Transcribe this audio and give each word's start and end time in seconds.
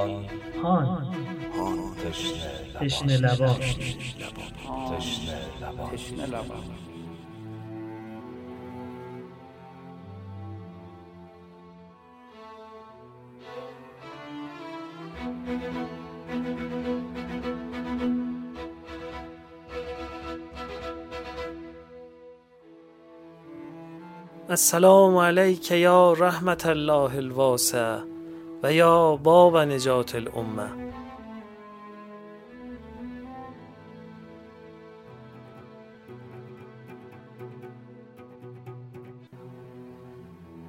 هان 0.00 0.26
هان. 0.64 1.94
تشنه 2.04 2.80
تشنه 2.80 3.16
لبان 3.16 3.56
تشنه 4.98 5.38
لبان 5.60 5.88
تشنه 5.92 6.26
لبان 6.26 6.64
السلام 24.50 25.16
علیک 25.16 25.70
یا 25.70 26.12
رحمت 26.12 26.66
الله 26.66 27.18
الواسع 27.18 27.98
و 28.62 28.72
یا 28.72 29.16
باب 29.16 29.56
نجات 29.56 30.14
الامه. 30.14 30.70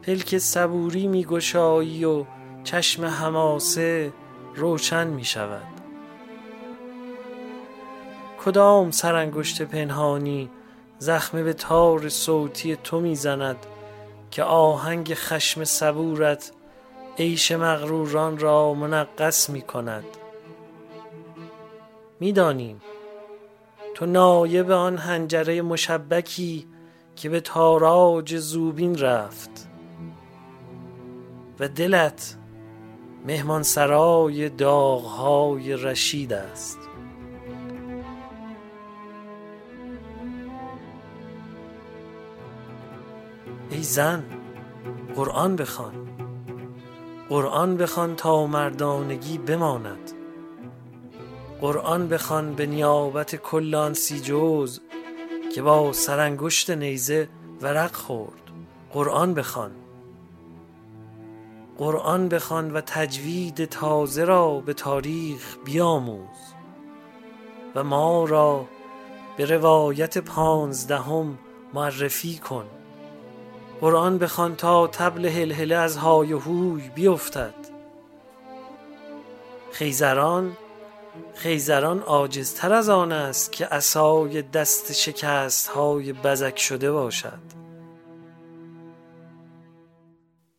پلک 0.02 0.38
صبوری 0.38 1.08
می 1.08 1.26
گشایی 1.26 2.06
و 2.06 2.26
چشم 2.64 3.06
حماسه 3.06 4.14
روشن 4.56 5.08
می 5.08 5.26
شود. 5.26 5.68
کدام 8.46 8.92
سرانگشت 8.92 9.62
پنهانی 9.62 10.50
زخمه 10.98 11.44
به 11.44 11.54
تار 11.54 12.10
صوتی 12.10 12.76
تو 12.76 13.00
می‌زند 13.00 13.66
که 14.32 14.44
آهنگ 14.44 15.14
خشم 15.14 15.64
صبورت 15.64 16.52
عیش 17.22 17.52
مغروران 17.52 18.38
را 18.38 18.74
منقص 18.74 19.50
می 19.50 19.62
کند. 19.62 20.04
می‌دانیم 22.20 22.82
تو 23.96 24.06
نایب 24.06 24.72
آن 24.72 24.98
هنجره 24.98 25.62
مشبکی 25.62 26.68
که 27.16 27.30
به 27.30 27.40
تاراج 27.40 28.38
زوبین 28.38 29.00
رفت 29.00 29.70
و 31.60 31.68
دلت 31.68 32.38
مهمان 33.28 33.64
سرای 33.64 34.50
داغهای 34.50 35.74
رشید 35.74 36.34
است. 36.34 36.80
ای 43.70 43.84
زن 43.84 44.24
قرآن 45.16 45.56
بخوان. 45.56 46.11
قرآن 47.32 47.78
بخوان 47.78 48.16
تا 48.16 48.46
مردانگی 48.48 49.38
بماند. 49.38 50.12
قرآن 51.62 52.08
بخوان 52.08 52.54
به 52.54 52.66
نیابت 52.66 53.36
کلان 53.36 53.94
سی 53.94 54.20
جوز 54.20 54.82
که 55.56 55.62
با 55.62 55.94
سرانگشت 55.94 56.70
نیزه 56.70 57.30
ورق 57.62 57.96
خورد. 57.96 58.42
قرآن 58.94 59.34
بخوان. 59.34 59.72
قرآن 61.78 62.30
بخوان 62.30 62.74
و 62.74 62.82
تجوید 62.82 63.66
تازه 63.66 64.24
را 64.24 64.60
به 64.60 64.74
تاریخ 64.74 65.58
بیاموز 65.66 66.54
و 67.76 67.84
ما 67.84 68.26
را 68.26 68.66
به 69.38 69.46
روایت 69.46 70.18
پانزدهم 70.18 71.40
معرفی 71.74 72.38
کن. 72.38 72.66
قرآن 73.82 74.18
بخوان 74.18 74.56
تا 74.56 74.88
تبل 74.88 75.26
هلهله 75.26 75.76
از 75.76 75.98
های 75.98 76.34
و 76.34 76.40
هوی 76.40 76.90
بیفتد. 76.90 77.54
خیزران 79.72 80.58
خیزران 81.36 82.00
عاجزتر 82.00 82.74
از 82.74 82.90
آن 82.90 83.12
است 83.12 83.52
که 83.52 83.66
عصای 83.66 84.42
دست 84.42 84.92
شکست 84.92 85.68
های 85.68 86.14
بزک 86.14 86.60
شده 86.60 86.92
باشد. 86.92 87.40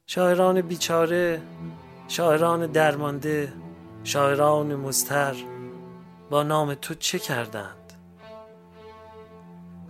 شاعران 0.07 0.61
بیچاره 0.61 1.43
شاعران 2.09 2.67
درمانده 2.67 3.53
شاعران 4.05 4.75
مستر 4.75 5.35
با 6.31 6.43
نام 6.43 6.75
تو 6.75 6.95
چه 6.95 7.19
کردند؟ 7.19 7.93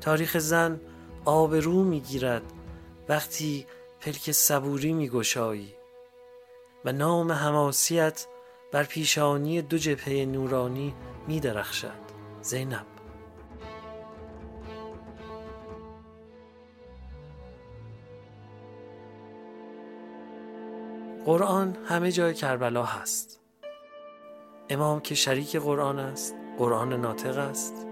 تاریخ 0.00 0.38
زن 0.38 0.80
آبرو 1.24 1.84
می‌گیرد. 1.84 2.42
وقتی 3.08 3.66
پلک 4.00 4.32
صبوری 4.32 4.92
میگشایی 4.92 5.74
و 6.84 6.92
نام 6.92 7.32
حماسیت 7.32 8.26
بر 8.72 8.84
پیشانی 8.84 9.62
دو 9.62 9.78
جبهه 9.78 10.24
نورانی 10.24 10.94
میدرخشد 11.28 12.02
زینب. 12.42 12.86
قرآن 21.24 21.76
همه 21.84 22.12
جای 22.12 22.34
کربلا 22.34 22.84
هست. 22.84 23.40
امام 24.68 25.00
که 25.00 25.14
شریک 25.14 25.56
قرآن 25.56 25.98
است 25.98 26.34
قرآن 26.58 26.92
ناطق 26.92 27.38
است. 27.38 27.86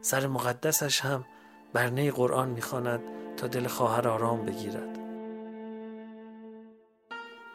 سر 0.00 0.26
مقدسش 0.26 1.00
هم 1.00 1.24
برنه 1.72 2.10
قرآن 2.10 2.48
می‌خواند. 2.48 3.00
تا 3.36 3.46
دل 3.46 3.66
خواهر 3.66 4.08
آرام 4.08 4.46
بگیرد. 4.46 4.98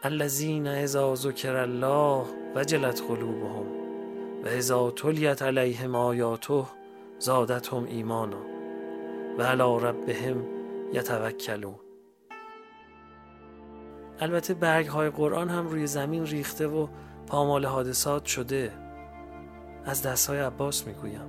الذین 0.02 0.66
اذا 0.66 1.14
ذکر 1.14 1.56
الله 1.56 2.24
وجلت 2.54 3.02
قلوبهم 3.08 3.66
و 4.44 4.48
اذا 4.48 4.90
تلیت 4.90 5.42
علیهم 5.42 5.94
آیاته 5.94 6.64
زادتهم 7.18 7.84
ایمانا 7.84 8.42
و 9.38 9.42
علی 9.42 9.86
ربهم 9.86 10.44
یتوکلون. 10.92 11.74
البته 14.20 14.54
برگ 14.54 14.86
های 14.86 15.10
قرآن 15.10 15.48
هم 15.48 15.66
روی 15.66 15.86
زمین 15.86 16.26
ریخته 16.26 16.66
و 16.66 16.86
پامال 17.26 17.66
حادثات 17.66 18.24
شده. 18.24 18.72
از 19.84 20.02
دست 20.02 20.30
های 20.30 20.40
عباس 20.40 20.86
می‌گویم. 20.86 21.28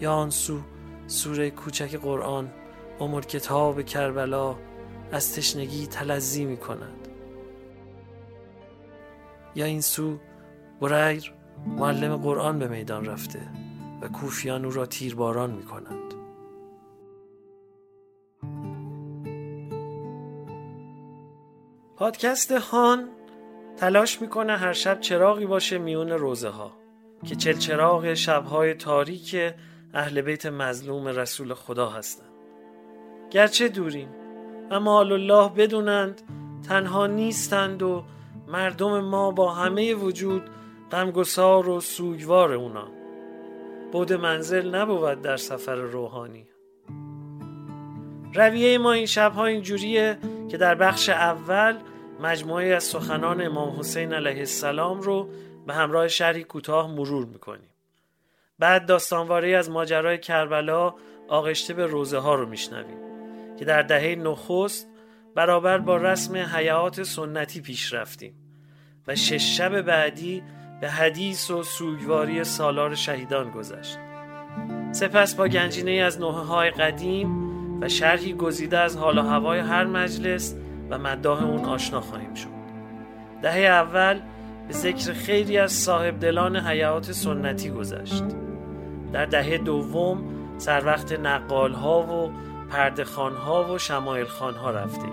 یا 0.00 0.12
آن 0.12 0.30
سو 0.30 0.60
سوره 1.06 1.50
کوچک 1.50 1.96
قرآن 1.96 2.52
امر 3.00 3.20
کتاب 3.20 3.82
کربلا 3.82 4.56
از 5.12 5.34
تشنگی 5.34 5.86
تلزی 5.86 6.44
می 6.44 6.56
کند 6.56 7.08
یا 9.54 9.64
این 9.64 9.80
سو 9.80 10.18
بریر 10.80 11.32
معلم 11.66 12.16
قرآن 12.16 12.58
به 12.58 12.68
میدان 12.68 13.04
رفته 13.04 13.40
و 14.02 14.08
کوفیان 14.08 14.64
او 14.64 14.70
را 14.70 14.86
تیرباران 14.86 15.50
می 15.50 15.62
کنند 15.62 16.14
پادکست 21.96 22.52
هان 22.52 23.08
تلاش 23.76 24.22
می‌کنه 24.22 24.56
هر 24.56 24.72
شب 24.72 25.00
چراغی 25.00 25.46
باشه 25.46 25.78
میون 25.78 26.10
روزه 26.10 26.48
ها 26.48 26.72
که 27.26 27.34
چل 27.34 27.58
چراغ 27.58 28.14
شبهای 28.14 28.74
تاریک 28.74 29.36
اهل 29.94 30.20
بیت 30.20 30.46
مظلوم 30.46 31.08
رسول 31.08 31.54
خدا 31.54 31.90
هستند. 31.90 32.31
گرچه 33.32 33.68
دوریم 33.68 34.08
اما 34.70 35.00
الله 35.00 35.48
بدونند 35.48 36.22
تنها 36.68 37.06
نیستند 37.06 37.82
و 37.82 38.04
مردم 38.48 39.00
ما 39.00 39.30
با 39.30 39.52
همه 39.52 39.94
وجود 39.94 40.42
غمگسار 40.90 41.68
و 41.68 41.80
سوگوار 41.80 42.52
اونا. 42.52 42.88
بود 43.92 44.12
منزل 44.12 44.74
نبود 44.74 45.22
در 45.22 45.36
سفر 45.36 45.74
روحانی. 45.74 46.46
رویه 48.34 48.78
ما 48.78 48.92
این 48.92 49.06
شبها 49.06 49.46
اینجوریه 49.46 50.18
که 50.50 50.56
در 50.56 50.74
بخش 50.74 51.08
اول 51.08 51.76
مجموعه 52.20 52.66
از 52.74 52.84
سخنان 52.84 53.46
امام 53.46 53.78
حسین 53.78 54.12
علیه 54.12 54.38
السلام 54.38 55.00
رو 55.00 55.28
به 55.66 55.74
همراه 55.74 56.08
شرحی 56.08 56.44
کوتاه 56.44 56.90
مرور 56.90 57.26
می‌کنیم. 57.26 57.70
بعد 58.58 58.86
داستانواری 58.86 59.54
از 59.54 59.70
ماجرای 59.70 60.18
کربلا 60.18 60.94
آغشته 61.28 61.74
به 61.74 61.86
روزه 61.86 62.18
ها 62.18 62.34
رو 62.34 62.48
میشنویم. 62.48 63.11
که 63.58 63.64
در 63.64 63.82
دهه 63.82 64.14
نخست 64.14 64.88
برابر 65.34 65.78
با 65.78 65.96
رسم 65.96 66.36
حیات 66.36 67.02
سنتی 67.02 67.60
پیش 67.60 67.94
رفتیم 67.94 68.34
و 69.06 69.14
شش 69.14 69.58
شب 69.58 69.80
بعدی 69.80 70.42
به 70.80 70.90
حدیث 70.90 71.50
و 71.50 71.62
سوگواری 71.62 72.44
سالار 72.44 72.94
شهیدان 72.94 73.50
گذشت. 73.50 73.98
سپس 74.92 75.34
با 75.34 75.48
گنجینه 75.48 75.90
از 75.90 76.20
نوحه 76.20 76.40
های 76.40 76.70
قدیم 76.70 77.52
و 77.80 77.88
شرحی 77.88 78.34
گزیده 78.34 78.78
از 78.78 78.96
حال 78.96 79.18
و 79.18 79.22
هوای 79.22 79.58
هر 79.58 79.84
مجلس 79.84 80.56
و 80.90 80.98
مداح 80.98 81.44
اون 81.44 81.64
آشنا 81.64 82.00
خواهیم 82.00 82.34
شد. 82.34 82.48
دهه 83.42 83.60
اول 83.60 84.20
به 84.68 84.74
ذکر 84.74 85.12
خیلی 85.12 85.58
از 85.58 85.72
صاحب 85.72 86.20
دلان 86.20 86.56
حیات 86.56 87.12
سنتی 87.12 87.70
گذشت. 87.70 88.24
در 89.12 89.24
دهه 89.24 89.58
دوم 89.58 90.24
سر 90.58 90.86
وقت 90.86 91.12
نقال 91.12 91.72
ها 91.72 92.02
و 92.02 92.32
پردخان 92.72 93.36
ها 93.36 93.74
و 93.74 93.78
شمایل 93.78 94.26
خان 94.26 94.54
ها 94.54 94.70
رفتیم. 94.70 95.12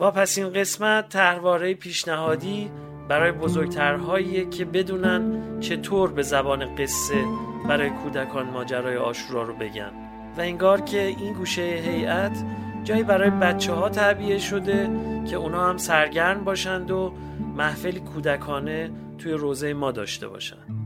و 0.00 0.10
پس 0.10 0.38
این 0.38 0.52
قسمت 0.52 1.08
تحواره 1.08 1.74
پیشنهادی 1.74 2.70
برای 3.08 3.32
بزرگترهایی 3.32 4.46
که 4.46 4.64
بدونن 4.64 5.42
چطور 5.60 6.12
به 6.12 6.22
زبان 6.22 6.74
قصه 6.74 7.24
برای 7.68 7.90
کودکان 7.90 8.46
ماجرای 8.46 8.96
آشورا 8.96 9.42
رو 9.42 9.54
بگن. 9.54 9.92
و 10.36 10.40
انگار 10.40 10.80
که 10.80 11.02
این 11.02 11.32
گوشه 11.32 11.62
هیئت 11.62 12.44
جایی 12.84 13.02
برای 13.02 13.30
بچه 13.30 13.72
ها 13.72 13.88
تعبیه 13.88 14.38
شده 14.38 14.90
که 15.30 15.36
اونا 15.36 15.68
هم 15.68 15.76
سرگرم 15.76 16.44
باشند 16.44 16.90
و 16.90 17.12
محفلی 17.56 18.00
کودکانه 18.00 18.90
توی 19.18 19.32
روزه 19.32 19.74
ما 19.74 19.92
داشته 19.92 20.28
باشن 20.28 20.81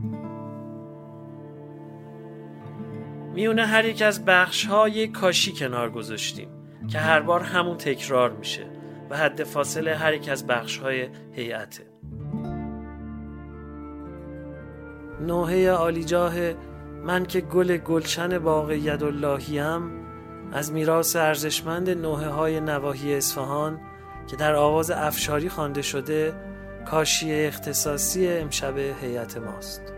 میونه 3.37 3.65
هر 3.65 3.85
یک 3.85 4.01
از 4.01 4.25
بخش 4.25 4.65
ها 4.65 4.89
یک 4.89 5.11
کاشی 5.11 5.51
کنار 5.51 5.89
گذاشتیم 5.89 6.49
که 6.87 6.99
هر 6.99 7.19
بار 7.19 7.41
همون 7.41 7.77
تکرار 7.77 8.31
میشه 8.31 8.67
و 9.09 9.17
حد 9.17 9.43
فاصله 9.43 9.95
هر 9.95 10.13
یک 10.13 10.29
از 10.29 10.47
بخش 10.47 10.77
های 10.77 11.09
هیئته. 11.31 11.83
نوحه 15.21 15.71
آلیجاه 15.71 16.33
من 17.03 17.25
که 17.25 17.41
گل 17.41 17.77
گلشن 17.77 18.39
باغ 18.39 18.71
یداللهیم 18.71 19.91
از 20.53 20.71
میراث 20.71 21.15
ارزشمند 21.15 21.89
نوحه 21.89 22.29
های 22.29 22.59
نواحی 22.59 23.15
اصفهان 23.15 23.79
که 24.27 24.35
در 24.35 24.55
آواز 24.55 24.91
افشاری 24.91 25.49
خوانده 25.49 25.81
شده 25.81 26.33
کاشی 26.85 27.33
اختصاصی 27.33 28.27
امشب 28.27 28.77
هیئت 28.77 29.37
ماست. 29.37 29.96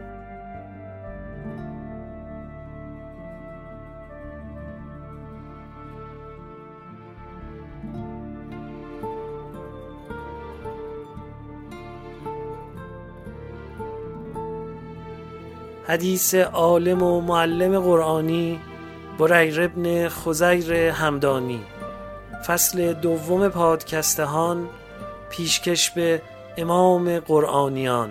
حدیث 15.89 16.35
عالم 16.35 17.03
و 17.03 17.21
معلم 17.21 17.79
قرآنی 17.79 18.59
بریر 19.19 19.61
ابن 19.61 20.09
خزیر 20.09 20.73
همدانی. 20.73 21.61
فصل 22.47 22.93
دوم 22.93 23.49
پادکستهان 23.49 24.69
پیشکش 25.29 25.89
به 25.89 26.21
امام 26.57 27.19
قرآنیان. 27.19 28.09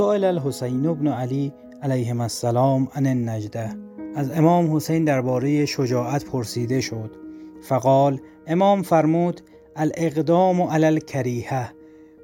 سئل 0.00 0.24
الحسین 0.24 0.94
بن 0.94 1.06
علی 1.06 1.52
علیهما 1.82 2.22
السلام 2.22 2.88
عن 2.94 3.06
النجده 3.06 3.70
از 4.14 4.30
امام 4.30 4.76
حسین 4.76 5.04
درباره 5.04 5.66
شجاعت 5.66 6.24
پرسیده 6.24 6.80
شد. 6.80 7.16
فقال 7.62 8.20
امام 8.46 8.82
فرمود 8.82 9.40
الاقدام 9.76 10.62
علی 10.62 10.84
الکریهه 10.84 11.70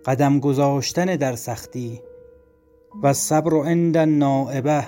قدم 0.05 0.41
گذاشتن 0.41 1.17
در 1.17 1.35
سختی 1.35 2.01
و 3.03 3.13
صبر 3.13 3.55
عند 3.55 3.97
النائبه 3.97 4.85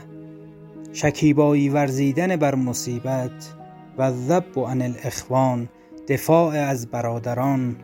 شکیبایی 0.92 1.68
ورزیدن 1.68 2.36
بر 2.36 2.54
مصیبت 2.54 3.54
و 3.98 4.12
ذب 4.12 4.58
عن 4.58 4.82
الاخوان 4.82 5.68
دفاع 6.08 6.54
از 6.54 6.86
برادران. 6.86 7.76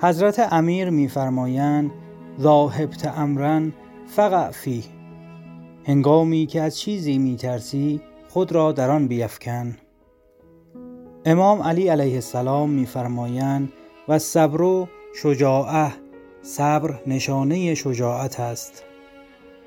حضرت 0.00 0.52
امیر 0.52 0.90
میفرمایند 0.90 1.90
ذاهبت 2.40 3.06
امرن 3.06 3.72
فقع 4.06 4.50
فی 4.50 4.84
هنگامی 5.86 6.46
که 6.46 6.60
از 6.60 6.78
چیزی 6.78 7.18
میترسی 7.18 8.00
خود 8.28 8.52
را 8.52 8.72
در 8.72 8.90
آن 8.90 9.08
بیفکن. 9.08 9.76
امام 11.24 11.62
علی 11.62 11.88
علیه 11.88 12.14
السلام 12.14 12.70
میفرمایند 12.70 13.72
و 14.08 14.18
صبر 14.18 14.62
و 14.62 14.88
شجاعه 15.22 15.92
صبر 16.42 17.00
نشانه 17.06 17.74
شجاعت 17.74 18.40
است. 18.40 18.84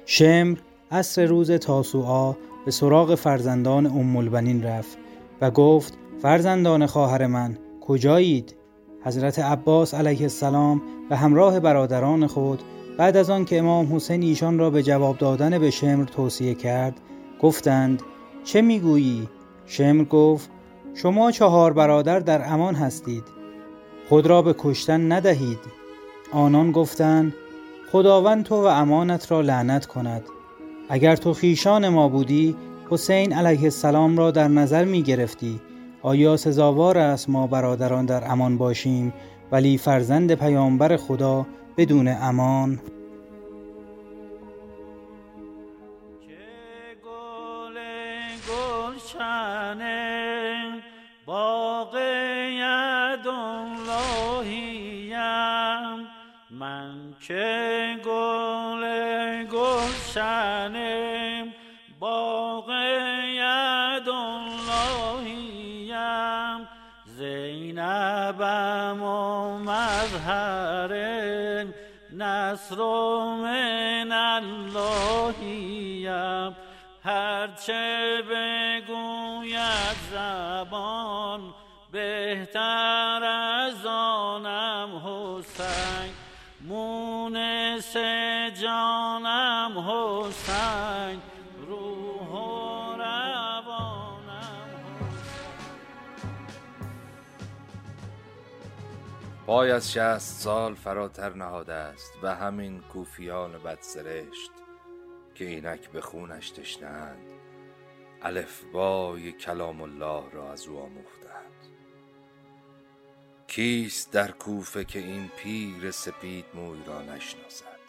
شمر 0.05 0.57
عصر 0.91 1.25
روز 1.25 1.51
تاسوعا 1.51 2.35
به 2.65 2.71
سراغ 2.71 3.15
فرزندان 3.15 3.85
ام 3.85 4.15
البنین 4.15 4.63
رفت 4.63 4.97
و 5.41 5.51
گفت 5.51 5.97
فرزندان 6.21 6.85
خواهر 6.85 7.27
من 7.27 7.57
کجایید؟ 7.81 8.55
حضرت 9.03 9.39
عباس 9.39 9.93
علیه 9.93 10.21
السلام 10.21 10.81
به 11.09 11.15
همراه 11.15 11.59
برادران 11.59 12.27
خود 12.27 12.63
بعد 12.97 13.17
از 13.17 13.29
آن 13.29 13.45
که 13.45 13.59
امام 13.59 13.95
حسین 13.95 14.23
ایشان 14.23 14.59
را 14.59 14.69
به 14.69 14.83
جواب 14.83 15.17
دادن 15.17 15.59
به 15.59 15.71
شمر 15.71 16.05
توصیه 16.05 16.55
کرد 16.55 16.99
گفتند 17.41 18.01
چه 18.43 18.61
می‌گویی؟ 18.61 19.27
شمر 19.65 20.03
گفت 20.03 20.49
شما 20.93 21.31
چهار 21.31 21.73
برادر 21.73 22.19
در 22.19 22.53
امان 22.53 22.75
هستید 22.75 23.23
خود 24.09 24.27
را 24.27 24.41
به 24.41 24.55
کشتن 24.57 25.11
ندهید. 25.11 25.59
آنان 26.31 26.71
گفتند 26.71 27.33
خداوند 27.91 28.45
تو 28.45 28.55
و 28.55 28.65
امانت 28.65 29.31
را 29.31 29.41
لعنت 29.41 29.85
کند. 29.85 30.23
اگر 30.89 31.15
تو 31.15 31.33
خیشان 31.33 31.89
ما 31.89 32.07
بودی 32.07 32.55
حسین 32.89 33.33
علیه 33.33 33.63
السلام 33.63 34.17
را 34.17 34.31
در 34.31 34.47
نظر 34.47 34.85
می 34.85 35.03
گرفتی 35.03 35.59
آیا 36.01 36.37
سزاوار 36.37 36.97
است 36.97 37.29
ما 37.29 37.47
برادران 37.47 38.05
در 38.05 38.31
امان 38.31 38.57
باشیم 38.57 39.13
ولی 39.51 39.77
فرزند 39.77 40.33
پیامبر 40.33 40.97
خدا 40.97 41.45
بدون 41.77 42.07
امان؟ 42.07 42.79
من 56.51 57.13
که 57.21 57.97
گل 58.05 58.83
گلشن 59.43 60.75
مظهر 70.29 71.65
نصر 72.13 72.75
من 73.35 74.11
اللهیم 74.43 76.09
هرچه 77.03 78.23
بگوید 78.29 79.97
زبان 80.11 81.41
بهتر 81.91 83.23
از 83.23 83.85
آنم 83.85 85.01
حسین. 85.05 86.13
مونس 86.61 87.97
جانم 88.61 89.79
حسین. 89.79 90.48
پای 99.49 99.71
از 99.71 99.93
شست 99.93 100.41
سال 100.41 100.75
فراتر 100.75 101.33
نهاده 101.33 101.73
است 101.73 102.13
و 102.23 102.35
همین 102.35 102.81
کوفیان 102.81 103.51
بدسرشت 103.51 104.51
که 105.35 105.45
اینک 105.45 105.89
به 105.89 106.01
خونش 106.01 106.51
تشنند 106.51 107.31
الفبای 108.21 109.31
کلام 109.31 109.81
الله 109.81 110.23
را 110.31 110.51
از 110.51 110.67
او 110.67 110.79
آموختند 110.79 111.53
کیست 113.47 114.13
در 114.13 114.31
کوفه 114.31 114.85
که 114.85 114.99
این 114.99 115.29
پیر 115.37 115.91
سپید 115.91 116.45
موی 116.53 116.79
را 116.87 117.01
نشناسد؟ 117.01 117.79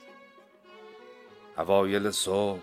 اوایل 1.58 2.10
صبح 2.10 2.62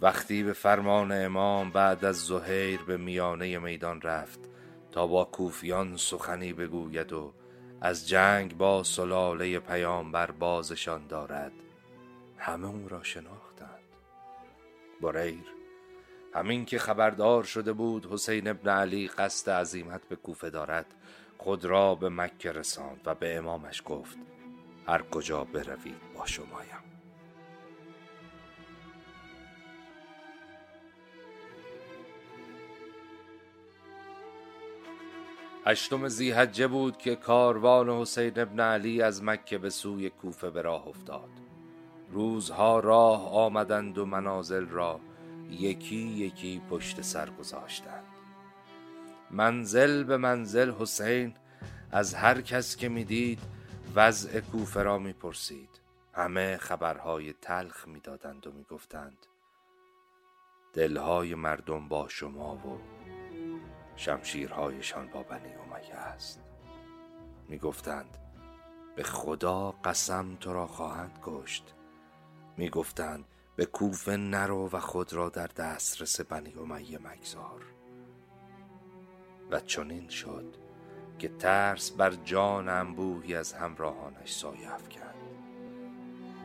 وقتی 0.00 0.42
به 0.42 0.52
فرمان 0.52 1.12
امام 1.12 1.70
بعد 1.70 2.04
از 2.04 2.16
زهیر 2.26 2.82
به 2.82 2.96
میانه 2.96 3.58
میدان 3.58 4.00
رفت 4.00 4.40
تا 4.92 5.06
با 5.06 5.24
کوفیان 5.24 5.96
سخنی 5.96 6.52
بگوید 6.52 7.12
و 7.12 7.32
از 7.80 8.08
جنگ 8.08 8.56
با 8.56 8.82
سلاله 8.82 9.58
پیامبر 9.58 10.30
بازشان 10.30 11.06
دارد. 11.06 11.52
همه 12.38 12.68
او 12.68 12.88
را 12.88 13.02
شناختند. 13.02 13.78
بریر 15.02 15.44
همین 16.34 16.64
که 16.64 16.78
خبردار 16.78 17.44
شده 17.44 17.72
بود 17.72 18.06
حسین 18.12 18.48
ابن 18.48 18.70
علی 18.70 19.08
قصد 19.08 19.50
عزیمت 19.50 20.08
به 20.08 20.16
کوفه 20.16 20.50
دارد 20.50 20.86
خود 21.38 21.64
را 21.64 21.94
به 21.94 22.08
مکه 22.08 22.52
رساند 22.52 23.00
و 23.04 23.14
به 23.14 23.36
امامش 23.36 23.82
گفت 23.84 24.18
هر 24.86 25.02
کجا 25.02 25.44
بروید 25.44 26.00
با 26.14 26.26
شمایم. 26.26 26.87
هشتم 35.64 36.08
زیحجه 36.08 36.66
بود 36.66 36.96
که 36.96 37.16
کاروان 37.16 37.88
حسین 37.88 38.38
ابن 38.38 38.60
علی 38.60 39.02
از 39.02 39.22
مکه 39.22 39.58
به 39.58 39.70
سوی 39.70 40.10
کوفه 40.10 40.50
به 40.50 40.62
راه 40.62 40.88
افتاد. 40.88 41.30
روزها 42.10 42.80
راه 42.80 43.32
آمدند 43.32 43.98
و 43.98 44.06
منازل 44.06 44.68
را 44.68 45.00
یکی 45.50 45.96
یکی 45.96 46.62
پشت 46.70 47.02
سر 47.02 47.30
گذاشتند. 47.30 48.04
منزل 49.30 50.04
به 50.04 50.16
منزل 50.16 50.72
حسین 50.72 51.34
از 51.92 52.14
هر 52.14 52.40
کس 52.40 52.76
که 52.76 52.88
می‌دید 52.88 53.40
وضع 53.94 54.40
کوفه 54.40 54.82
را 54.82 54.98
می‌پرسید. 54.98 55.70
همه 56.12 56.56
خبرهای 56.56 57.32
تلخ 57.32 57.88
می‌دادند 57.88 58.46
و 58.46 58.52
می‌گفتند 58.52 59.26
دلهای 60.72 61.34
مردم 61.34 61.88
با 61.88 62.08
شما 62.08 62.54
و 62.54 62.97
شمشیرهایشان 63.98 65.06
با 65.06 65.22
بنی 65.22 65.54
امیه 65.54 65.94
است. 65.94 66.40
می‌گفتند 67.48 68.18
به 68.96 69.02
خدا 69.02 69.70
قسم 69.70 70.36
تو 70.36 70.52
را 70.52 70.66
خواهند 70.66 71.18
کشت. 71.22 71.74
می‌گفتند 72.56 73.24
به 73.56 73.66
کوفه 73.66 74.16
نرو 74.16 74.68
و 74.72 74.80
خود 74.80 75.12
را 75.12 75.28
در 75.28 75.46
دسترس 75.46 76.20
بنی 76.20 76.54
امیه 76.54 76.98
مگذار. 76.98 77.62
و 79.50 79.60
چنین 79.60 80.08
شد 80.08 80.56
که 81.18 81.28
ترس 81.28 81.90
بر 81.90 82.10
جان 82.10 82.68
انبوهی 82.68 83.34
از 83.34 83.52
همراهانش 83.52 84.32
سایه 84.32 84.74
افکند. 84.74 85.14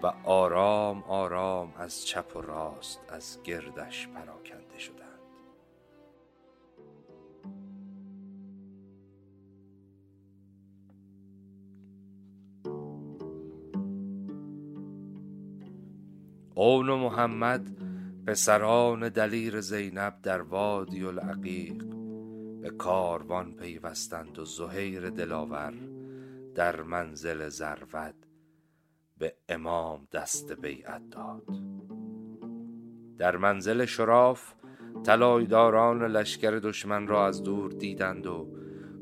و 0.03 0.07
آرام 0.23 1.03
آرام 1.03 1.73
از 1.77 2.05
چپ 2.05 2.35
و 2.35 2.41
راست 2.41 2.99
از 3.09 3.43
گردش 3.43 4.07
پراکنده 4.07 4.62
و 16.89 16.97
محمد 16.97 17.67
پسران 18.27 19.09
دلیر 19.09 19.61
زینب 19.61 20.21
در 20.23 20.41
وادی 20.41 21.05
العقیق. 21.05 21.83
به 22.61 22.69
کاروان 22.69 23.53
پیوستند 23.53 24.39
و 24.39 24.45
زهیر 24.45 25.09
دلاور 25.09 25.73
در 26.55 26.81
منزل 26.81 27.49
زرود 27.49 28.15
به 29.17 29.35
امام 29.49 30.07
دست 30.11 30.51
بیعت 30.51 31.09
داد. 31.09 31.43
در 33.17 33.37
منزل 33.37 33.85
شراف 33.85 34.53
طلایداران 35.03 36.03
لشکر 36.03 36.51
دشمن 36.51 37.07
را 37.07 37.27
از 37.27 37.43
دور 37.43 37.71
دیدند 37.71 38.27
و 38.27 38.47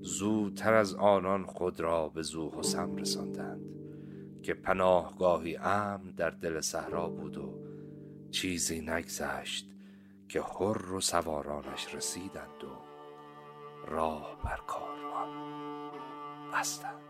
زودتر 0.02 0.74
از 0.74 0.96
آنان 0.96 1.46
خود 1.46 1.80
را 1.80 2.10
به 2.10 2.22
زو 2.22 2.52
حسم 2.52 2.96
رساندند. 2.96 3.81
که 4.44 4.54
پناهگاهی 4.54 5.56
امن 5.56 6.12
در 6.18 6.30
دل 6.30 6.62
صحرا 6.62 7.10
بود 7.10 7.38
و 7.38 7.54
چیزی 8.32 8.82
نگذشت 8.82 9.68
که 10.30 10.42
حر 10.42 10.92
و 10.92 11.02
سوارانش 11.02 11.96
رسیدند 11.96 12.64
و 12.64 12.92
راه 13.88 14.38
بر 14.44 14.60
کاروان 14.68 15.30
بستند. 16.54 17.02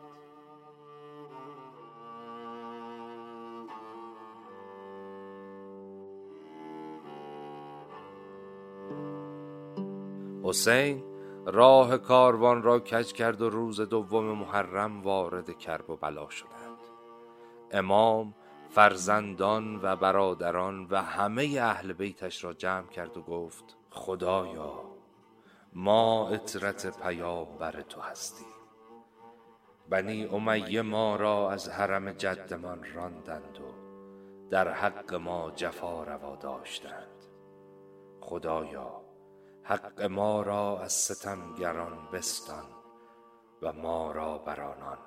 حسین 10.43 11.03
راه 11.45 11.97
کاروان 11.97 12.63
را 12.63 12.79
کج 12.79 13.13
کرد 13.13 13.41
و 13.41 13.50
روز 13.50 13.81
دوم 13.81 14.25
محرم 14.25 15.01
وارد 15.01 15.57
کرب 15.57 15.89
و 15.89 15.95
بلا 15.95 16.29
شدند. 16.29 16.60
امام 17.71 18.33
فرزندان 18.69 19.79
و 19.83 19.95
برادران 19.95 20.87
و 20.89 21.01
همه 21.01 21.59
اهل 21.61 21.93
بیتش 21.93 22.43
را 22.43 22.53
جمع 22.53 22.87
کرد 22.87 23.17
و 23.17 23.21
گفت 23.21 23.77
خدایا 23.89 24.83
ما 25.73 26.29
اطرت 26.29 26.99
پیامبر 27.03 27.81
تو 27.81 28.01
هستیم. 28.01 28.47
بنی 29.89 30.25
امیه 30.25 30.81
ما 30.81 31.15
را 31.15 31.51
از 31.51 31.69
حرم 31.69 32.11
جدمان 32.11 32.93
راندند 32.93 33.57
و 33.57 33.81
در 34.49 34.71
حق 34.71 35.13
ما 35.13 35.51
جفا 35.51 36.03
روا 36.03 36.35
داشتند. 36.35 37.25
خدایا 38.21 39.01
حق 39.63 40.01
ما 40.01 40.41
را 40.41 40.79
از 40.79 40.93
ستمگران 40.93 42.07
بستان 42.13 42.65
و 43.61 43.73
ما 43.73 44.11
را 44.11 44.37
بر 44.37 44.61
آنان 44.61 44.97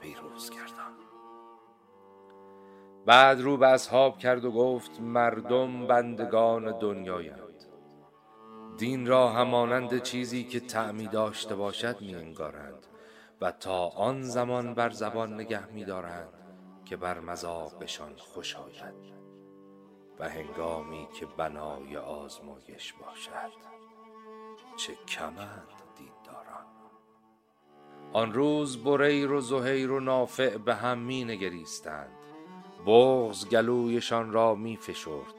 پیروز 0.00 0.50
گردان. 0.50 1.09
بعد 3.06 3.40
رو 3.40 3.56
به 3.56 3.68
اصحاب 3.68 4.18
کرد 4.18 4.44
و 4.44 4.52
گفت 4.52 5.00
مردم 5.00 5.86
بندگان 5.86 6.78
دنیایند. 6.78 7.64
دین 8.78 9.06
را 9.06 9.28
همانند 9.28 10.02
چیزی 10.02 10.44
که 10.44 10.60
تعمی 10.60 11.06
داشته 11.06 11.54
باشد 11.54 12.00
می 12.00 12.14
انگارند 12.14 12.86
و 13.40 13.52
تا 13.52 13.88
آن 13.88 14.22
زمان 14.22 14.74
بر 14.74 14.90
زبان 14.90 15.34
نگه 15.34 15.66
می 15.66 15.84
دارند 15.84 16.32
که 16.84 16.96
بر 16.96 17.20
مذاقشان 17.20 18.16
خوش 18.16 18.56
آید 18.56 19.20
و 20.18 20.28
هنگامی 20.28 21.08
که 21.20 21.26
بنای 21.36 21.96
آزمایش 21.96 22.92
باشد. 22.92 23.70
چه 24.76 24.94
کمند 25.08 25.68
دینداران. 25.96 26.66
آن 28.12 28.32
روز 28.32 28.84
بریر 28.84 29.32
و 29.32 29.40
زهیر 29.40 29.90
و 29.90 30.00
نافع 30.00 30.56
به 30.56 30.74
هم 30.74 30.98
می 30.98 31.24
نگریستند. 31.24 32.19
بغز 32.86 33.48
گلویشان 33.48 34.32
را 34.32 34.54
می 34.54 34.76
فشرد. 34.76 35.34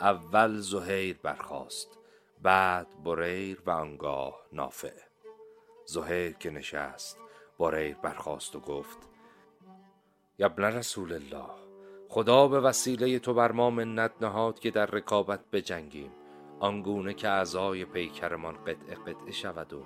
اول 0.00 0.58
زهیر 0.58 1.18
برخاست 1.22 1.98
بعد 2.42 2.86
بریر 3.04 3.62
و 3.66 3.70
آنگاه 3.70 4.40
نافع. 4.52 5.00
زهیر 5.84 6.32
که 6.32 6.50
نشست 6.50 7.18
بریر 7.58 7.96
برخاست 8.02 8.56
و 8.56 8.60
گفت 8.60 8.98
یبن 10.38 10.64
رسول 10.64 11.12
الله 11.12 11.50
خدا 12.08 12.48
به 12.48 12.60
وسیله 12.60 13.18
تو 13.18 13.34
بر 13.34 13.52
ما 13.52 13.70
منت 13.70 14.12
نهاد 14.20 14.58
که 14.58 14.70
در 14.70 14.86
رکابت 14.86 15.40
بجنگیم. 15.52 16.12
آنگونه 16.60 17.14
که 17.14 17.28
اعضای 17.28 17.84
پیکرمان 17.84 18.54
قطع 18.64 18.94
قطع 18.94 19.30
شود 19.30 19.72
و 19.72 19.82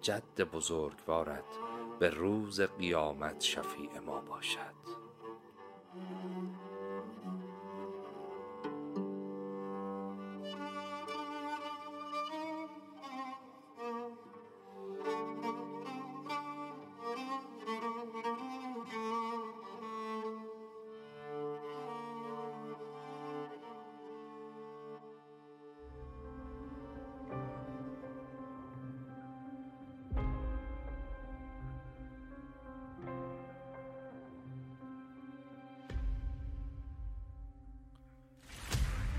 جد 0.00 0.40
بزرگوارت 0.52 1.58
به 1.98 2.10
روز 2.10 2.60
قیامت 2.60 3.40
شفیع 3.40 3.98
ما 4.06 4.20
باشد. 4.20 4.83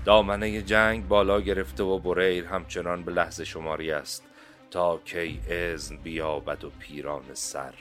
دامنه 0.06 0.62
جنگ 0.62 1.08
بالا 1.08 1.40
گرفته 1.40 1.82
و 1.82 1.98
بریر 1.98 2.46
همچنان 2.46 3.02
به 3.02 3.12
لحظه 3.12 3.44
شماری 3.44 3.90
است 3.92 4.24
تا 4.70 4.98
کی 4.98 5.40
اذن 5.48 5.96
بیابد 5.96 6.64
و 6.64 6.70
پیران 6.70 7.34
سر 7.34 7.74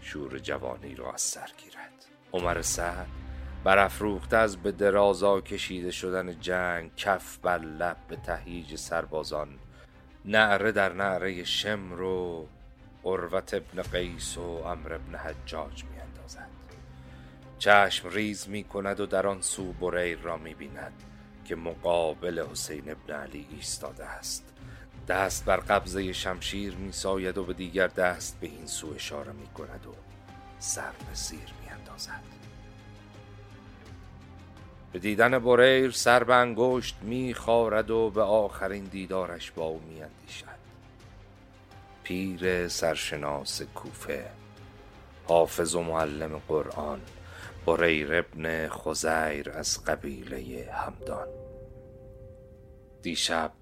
شور 0.00 0.38
جوانی 0.38 0.94
را 0.94 1.12
از 1.12 1.20
سر 1.20 1.48
گیرد. 1.58 2.06
عمر 2.32 2.62
سعد 2.62 3.06
برافروخته 3.64 4.36
از 4.36 4.56
به 4.56 4.72
درازا 4.72 5.40
کشیده 5.40 5.90
شدن 5.90 6.40
جنگ 6.40 6.94
کف 6.96 7.38
بر 7.38 7.58
لب 7.58 7.96
به 8.08 8.16
تهییج 8.16 8.76
سربازان 8.76 9.48
نعره 10.24 10.72
در 10.72 10.92
نعره 10.92 11.44
شمر 11.44 12.00
و 12.00 12.48
عروت 13.04 13.54
ابن 13.54 13.82
قیس 13.82 14.38
و 14.38 14.40
امر 14.42 14.92
ابن 14.94 15.14
حجاج 15.14 15.84
می 15.84 16.00
اندازد 16.00 16.48
چشم 17.58 18.08
ریز 18.08 18.48
می 18.48 18.64
کند 18.64 19.00
و 19.00 19.06
در 19.06 19.26
آن 19.26 19.40
سو 19.40 19.72
بریر 19.72 20.18
را 20.18 20.36
می 20.36 20.54
بیند 20.54 21.09
که 21.50 21.56
مقابل 21.56 22.46
حسین 22.50 22.90
ابن 22.90 23.14
علی 23.14 23.46
ایستاده 23.50 24.04
است. 24.04 24.44
دست 25.08 25.44
بر 25.44 25.56
قبضه 25.56 26.12
شمشیر 26.12 26.74
می 26.74 26.92
ساید 26.92 27.38
و 27.38 27.44
به 27.44 27.52
دیگر 27.52 27.86
دست 27.86 28.40
به 28.40 28.46
این 28.46 28.66
سو 28.66 28.92
اشاره 28.94 29.32
می 29.32 29.46
کند 29.46 29.86
و 29.86 29.94
سر 30.58 30.90
به 30.90 31.14
زیر 31.14 31.38
می 31.62 31.70
اندازد 31.70 32.22
به 34.92 34.98
دیدن 34.98 35.38
بریر 35.38 35.90
سر 35.90 36.24
به 36.24 36.34
انگشت 36.34 36.96
می 37.02 37.34
خارد 37.34 37.90
و 37.90 38.10
به 38.10 38.22
آخرین 38.22 38.84
دیدارش 38.84 39.50
با 39.50 39.64
او 39.64 39.80
می 39.88 40.02
اندیشد 40.02 40.60
پیر 42.02 42.68
سرشناس 42.68 43.62
کوفه 43.62 44.26
حافظ 45.28 45.74
و 45.74 45.82
معلم 45.82 46.42
قرآن 46.48 47.00
بریر 47.66 48.14
ابن 48.14 48.68
خزیر 48.68 49.50
از 49.50 49.84
قبیله 49.84 50.68
همدان. 50.72 51.39
دیشب 53.02 53.52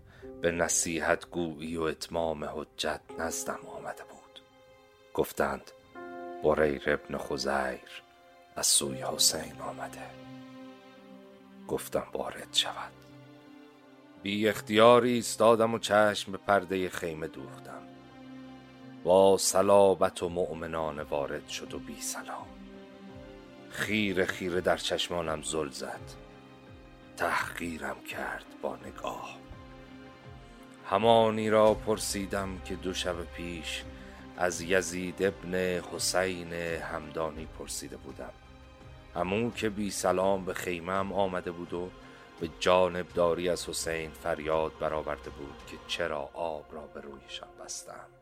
به 0.43 0.53
نصیحت 0.53 1.31
گویی 1.31 1.77
و 1.77 1.83
اتمام 1.83 2.45
حجت 2.45 3.01
نزدم 3.19 3.59
آمده 3.77 4.03
بود. 4.05 4.41
گفتند 5.15 5.71
بریر 6.45 6.83
ابن 6.87 7.19
خزیر 7.19 8.03
از 8.57 8.67
سوی 8.67 9.03
حسین 9.03 9.61
آمده. 9.61 10.11
گفتم 11.69 12.07
وارد 12.13 12.49
شود. 12.53 12.93
بی 14.23 14.49
اختیاری 14.49 15.13
ایستادم 15.13 15.75
و 15.75 15.79
چشم 15.79 16.33
به 16.33 16.39
پرده 16.39 16.89
خیمه 16.89 17.27
دوختم. 17.27 17.83
با 19.05 19.37
صلابت 19.39 20.23
و 20.23 20.29
مؤمنان 20.29 21.01
وارد 21.01 21.49
شد 21.49 21.75
و 21.75 21.79
بی 21.79 22.01
سلام. 22.01 22.47
خیره 23.71 24.25
خیره 24.25 24.61
در 24.61 24.77
چشمانم 24.77 25.43
زل 25.43 25.69
زد. 25.69 26.28
تحقیرم 27.19 27.97
کرد 28.11 28.45
با 28.63 28.77
نگاه. 28.77 29.39
همانی 30.91 31.51
را 31.51 31.75
پرسیدم 31.75 32.59
که 32.65 32.75
دو 32.75 32.95
شب 32.95 33.25
پیش 33.25 33.85
از 34.37 34.61
یزید 34.61 35.23
ابن 35.23 35.55
حسین 35.93 36.53
همدانی 36.53 37.49
پرسیده 37.59 37.97
بودم. 37.97 38.33
همون 39.15 39.51
که 39.51 39.69
بی 39.69 39.91
سلام 39.91 40.45
به 40.45 40.55
خیمم 40.55 41.13
آمده 41.13 41.51
بود 41.51 41.73
و 41.73 41.91
به 42.41 42.51
جانب 42.61 43.09
داری 43.09 43.49
از 43.49 43.69
حسین 43.69 44.11
فریاد 44.11 44.73
برآورده 44.81 45.31
بود 45.31 45.63
که 45.67 45.77
چرا 45.89 46.31
آب 46.35 46.65
را 46.73 46.87
به 46.87 47.01
رویشان 47.01 47.49
بستم. 47.65 48.18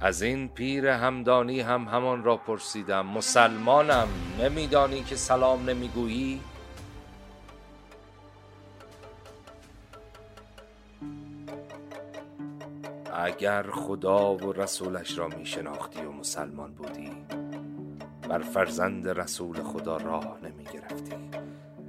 از 0.00 0.22
این 0.22 0.48
پیر 0.48 0.86
همدانی 0.86 1.60
هم 1.60 1.84
همان 1.84 2.24
را 2.24 2.36
پرسیدم 2.36 3.06
مسلمانم 3.06 4.08
نمیدانی 4.40 5.02
که 5.02 5.16
سلام 5.16 5.70
نمی‌گویی؟ 5.70 6.40
اگر 13.14 13.62
خدا 13.62 14.34
و 14.34 14.52
رسولش 14.52 15.18
را 15.18 15.28
می 15.28 15.46
شناختی 15.46 16.00
و 16.02 16.12
مسلمان 16.12 16.72
بودی 16.72 17.10
بر 18.28 18.38
فرزند 18.38 19.08
رسول 19.08 19.62
خدا 19.62 19.96
راه 19.96 20.38
نمی 20.42 20.64
گرفتی 20.64 21.30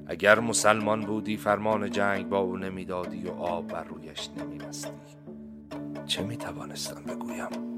اگر 0.07 0.39
مسلمان 0.39 1.01
بودی 1.01 1.37
فرمان 1.37 1.91
جنگ 1.91 2.29
با 2.29 2.39
او 2.39 2.57
نمی‌دادی 2.57 3.23
و 3.23 3.31
آب 3.31 3.67
بر 3.67 3.83
رویش 3.83 4.29
نمی 4.37 4.57
بستی 4.57 4.91
چه 6.05 6.23
می 6.23 6.37
توانستم 6.37 7.03
بگویم؟ 7.03 7.76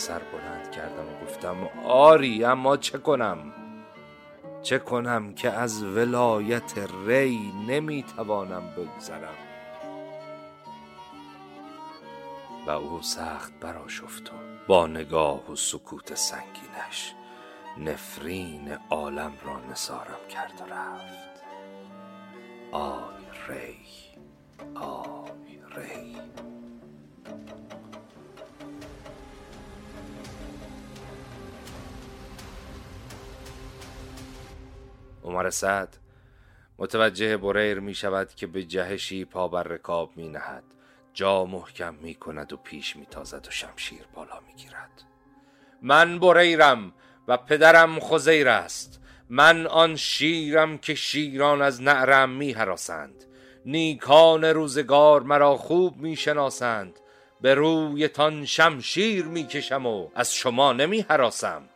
سر 0.00 0.18
بلند 0.18 0.70
کردم 0.70 1.08
و 1.08 1.24
گفتم 1.24 1.56
آری 1.84 2.44
اما 2.44 2.76
چه 2.76 2.98
کنم؟ 2.98 3.52
چه 4.62 4.78
کنم 4.78 5.34
که 5.34 5.50
از 5.50 5.82
ولایت 5.84 6.78
ری 7.06 7.52
نمی‌توانم 7.68 8.62
بگذرم؟ 8.76 9.34
و 12.66 12.70
او 12.70 13.02
سخت 13.02 13.52
براشفت 13.60 14.28
و 14.28 14.32
با 14.66 14.86
نگاه 14.86 15.52
و 15.52 15.56
سکوت 15.56 16.14
سنگینش 16.14 17.14
نفرین 17.78 18.78
عالم 18.90 19.32
را 19.44 19.60
نسارم 19.70 20.28
کرد 20.28 20.52
و 20.60 20.74
رفت. 20.74 21.30
آی 22.72 23.48
ری 23.48 23.76
آی 24.74 25.30
ری. 25.76 26.16
عمر 35.24 35.50
سعد. 35.50 35.96
متوجه 36.78 37.36
بریر 37.36 37.80
می 37.80 37.94
شود 37.94 38.34
که 38.34 38.46
به 38.46 38.64
جهشی 38.64 39.24
پا 39.24 39.48
بر 39.48 39.62
رکاب 39.62 40.16
می 40.16 40.28
نهد 40.28 40.64
جا 41.14 41.44
محکم 41.44 41.94
می 41.94 42.14
کند 42.14 42.52
و 42.52 42.56
پیش 42.56 42.96
می 42.96 43.06
تازد 43.06 43.46
و 43.48 43.50
شمشیر 43.50 44.02
بالا 44.14 44.40
می 44.46 44.54
گیرد 44.54 45.02
من 45.82 46.18
بریرم 46.18 46.92
و 47.28 47.36
پدرم 47.36 48.00
خزیر 48.00 48.48
است. 48.48 49.00
من 49.32 49.66
آن 49.66 49.96
شیرم 49.96 50.78
که 50.78 50.94
شیران 50.94 51.62
از 51.62 51.82
نعرم 51.82 52.30
می 52.30 52.52
حراسند 52.52 53.24
نیکان 53.66 54.44
روزگار 54.44 55.22
مرا 55.22 55.56
خوب 55.56 55.96
می 55.96 56.16
شناسند 56.16 57.00
به 57.40 57.54
روی 57.54 58.08
تان 58.08 58.44
شمشیر 58.44 59.24
می 59.24 59.46
کشم 59.46 59.86
و 59.86 60.08
از 60.14 60.34
شما 60.34 60.72
نمی 60.72 61.00
حراسم 61.08 61.68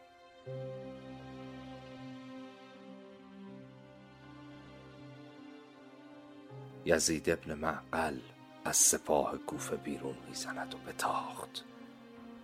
یزید 6.86 7.30
ابن 7.30 7.54
معقل 7.54 8.16
از 8.64 8.76
سپاه 8.76 9.38
کوفه 9.46 9.76
بیرون 9.76 10.14
می‌زند 10.28 10.74
و 10.74 10.78
به 10.86 10.92
تاخت 10.92 11.64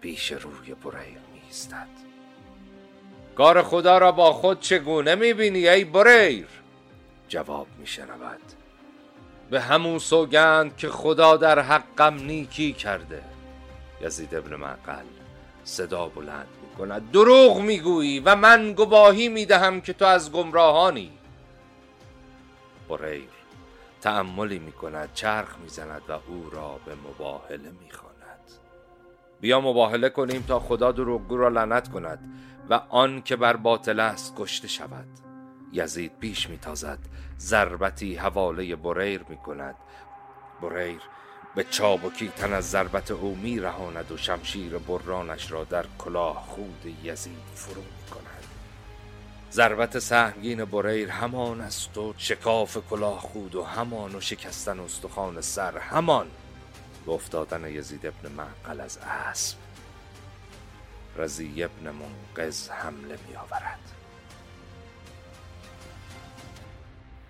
پیش 0.00 0.32
روی 0.32 0.74
بریر 0.74 1.18
میستد 1.34 1.88
کار 3.36 3.62
خدا 3.62 3.98
را 3.98 4.12
با 4.12 4.32
خود 4.32 4.60
چگونه 4.60 5.14
می‌بینی 5.14 5.68
ای 5.68 5.84
بریر 5.84 6.46
جواب 7.28 7.66
میشنود. 7.78 8.40
به 9.50 9.60
همون 9.60 9.98
سوگند 9.98 10.76
که 10.76 10.88
خدا 10.88 11.36
در 11.36 11.58
حقم 11.58 12.14
نیکی 12.14 12.72
کرده. 12.72 13.22
یزید 14.02 14.34
ابن 14.34 14.56
معقل 14.56 15.04
صدا 15.64 16.08
بلند 16.08 16.48
می‌کند. 16.62 17.10
دروغ 17.10 17.60
می‌گویی 17.60 18.20
و 18.20 18.36
من 18.36 18.72
گواهی 18.72 19.28
می‌دهم 19.28 19.80
که 19.80 19.92
تو 19.92 20.04
از 20.04 20.32
گمراهانی. 20.32 21.12
بریر 22.88 23.39
تعملی 24.00 24.58
می 24.58 24.72
کند 24.72 25.12
چرخ 25.14 25.58
می 25.58 25.68
زند 25.68 26.02
و 26.08 26.12
او 26.12 26.50
را 26.50 26.80
به 26.86 26.94
مباهله 26.94 27.70
می 27.80 27.90
خواند. 27.90 28.20
بیا 29.40 29.60
مباهله 29.60 30.08
کنیم 30.08 30.44
تا 30.48 30.60
خدا 30.60 30.92
دروغگو 30.92 31.36
را 31.36 31.48
لعنت 31.48 31.88
کند 31.88 32.18
و 32.70 32.74
آن 32.74 33.22
که 33.22 33.36
بر 33.36 33.56
باطل 33.56 34.00
است 34.00 34.34
کشته 34.36 34.68
شود 34.68 35.06
یزید 35.72 36.12
پیش 36.20 36.50
می 36.50 36.58
تازد 36.58 36.98
ضربتی 37.38 38.14
حواله 38.14 38.76
بریر 38.76 39.24
می 39.28 39.36
کند 39.36 39.74
بریر 40.62 41.00
به 41.54 41.64
چابکی 41.64 42.28
تن 42.28 42.52
از 42.52 42.70
ضربت 42.70 43.10
او 43.10 43.36
می 43.36 43.60
رهاند 43.60 44.12
و 44.12 44.16
شمشیر 44.16 44.78
برانش 44.78 45.52
را 45.52 45.64
در 45.64 45.84
کلاه 45.98 46.44
خود 46.48 46.94
یزید 47.04 47.34
فرو 47.54 47.99
ضربت 49.52 49.98
سهمگین 49.98 50.64
بریر 50.64 51.10
همان 51.10 51.60
است 51.60 51.98
و 51.98 52.14
شکاف 52.18 52.78
کلاه 52.90 53.20
خود 53.20 53.54
و 53.54 53.62
همان 53.62 54.14
و 54.14 54.20
شکستن 54.20 54.80
استخوان 54.80 55.40
سر 55.40 55.78
همان. 55.78 56.30
به 57.06 57.12
افتادن 57.12 57.64
یزید 57.64 58.06
ابن 58.06 58.32
معقل 58.32 58.80
از 58.80 58.98
اسب 58.98 59.58
رزی 61.16 61.64
ابن 61.64 61.90
منقذ 61.90 62.70
حمله 62.70 63.18
می 63.28 63.36
آورد 63.36 63.78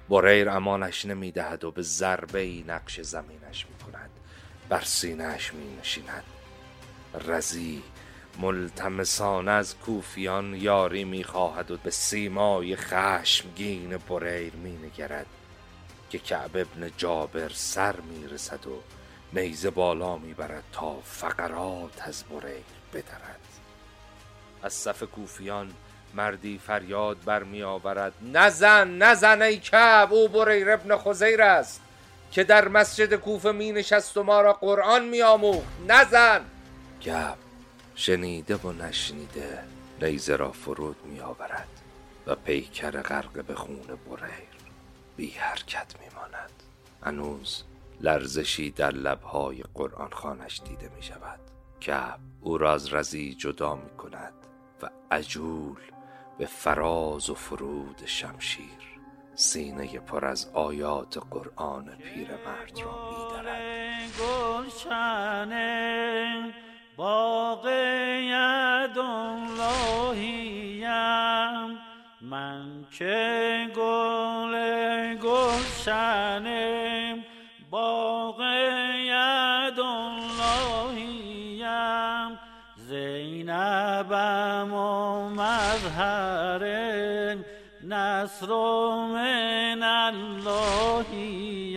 بریر 0.09 0.51
امانش 0.51 1.05
نمی 1.05 1.33
دهد 1.33 1.65
و 1.65 1.71
به 1.71 1.83
ضربه 1.83 2.39
ای 2.39 2.65
نقش 2.69 3.01
زمینش 3.01 3.67
می 3.67 3.93
کند 3.93 4.11
بر 4.69 4.81
سینهش 4.81 5.53
می 5.53 5.77
نشیند 5.77 6.25
رزی 7.27 7.83
ملتمسان 8.39 9.49
از 9.49 9.77
کوفیان 9.77 10.55
یاری 10.55 11.05
می‌خواهد 11.05 11.71
و 11.71 11.77
به 11.77 11.91
سیمای 11.91 12.77
خشمگین 12.77 13.97
بریر 13.97 14.57
مینگرد 14.57 15.27
که 16.11 16.19
کعب 16.19 16.57
ابن 16.57 16.91
جابر 16.97 17.49
سر 17.49 17.97
می‌رسد 18.01 18.67
و 18.67 18.83
نیزه 19.33 19.71
بالا 19.71 20.17
می‌برد 20.17 20.65
تا 20.73 21.01
فقرات 21.01 22.09
از 22.09 22.25
بریر 22.25 22.65
بدرد. 22.95 23.41
از 24.63 24.73
صف 24.73 25.03
کوفیان 25.03 25.73
مردی 26.15 26.59
فریاد 26.59 27.17
برمی 27.25 27.63
آورد 27.63 28.13
نزن 28.33 28.89
نزن 28.89 29.43
ای 29.43 29.59
کعب 29.59 30.13
او 30.13 30.29
بریر 30.29 30.71
ابن 30.71 30.97
خزیر 30.97 31.43
است 31.43 31.81
که 32.33 32.45
در 32.45 32.69
مسجد 32.69 33.15
کوفه 33.15 33.53
می 33.53 33.73
نشست 33.73 34.17
و 34.17 34.23
ما 34.23 34.41
را 34.41 34.53
قرآن 34.53 35.05
می 35.05 35.23
نزن 35.89 36.41
کعب 37.01 37.37
شنیده 38.01 38.57
و 38.57 38.73
نشنیده 38.73 39.59
نیزه 40.03 40.37
را 40.37 40.53
فرود 40.53 40.97
می 41.05 41.21
آورد 41.21 41.69
و 42.27 42.35
پیکر 42.35 42.91
غرق 43.03 43.45
به 43.45 43.55
خون 43.55 43.87
بریر 43.87 44.49
بی 45.17 45.31
حرکت 45.31 45.95
می 46.01 46.07
ماند 46.17 46.63
هنوز 47.03 47.65
لرزشی 48.01 48.71
در 48.71 48.91
لبهای 48.91 49.65
قرآن 49.75 50.11
خانش 50.11 50.61
دیده 50.65 50.91
می 50.97 51.03
شود 51.03 51.41
کعب 51.81 52.21
او 52.41 52.59
را 52.59 52.73
از 52.73 52.95
رزی 52.95 53.35
جدا 53.35 53.75
می 53.75 53.91
کند 53.91 54.35
و 54.83 54.91
عجول 55.11 55.81
به 56.39 56.47
فراز 56.47 57.31
و 57.31 57.35
فرود 57.35 58.03
شمشیر 58.05 58.99
سینه 59.35 59.99
پر 59.99 60.25
از 60.25 60.51
آیات 60.55 61.19
قرآن 61.31 61.85
پیرمرد 61.85 62.79
را 62.85 63.11
میدرد. 63.11 64.11
گلشن 67.01 67.67
باغ 67.67 67.67
من 72.21 72.85
که 72.99 73.69
گل 73.77 74.55
گلشن 75.15 76.47
باغ 77.71 78.41
یداللهیم 78.97 79.89
زینبم 82.77 84.75
و 84.75 85.29
مظهر 85.31 86.65
نصر 87.85 88.47
من 89.05 89.83
اللهیم. 89.83 91.71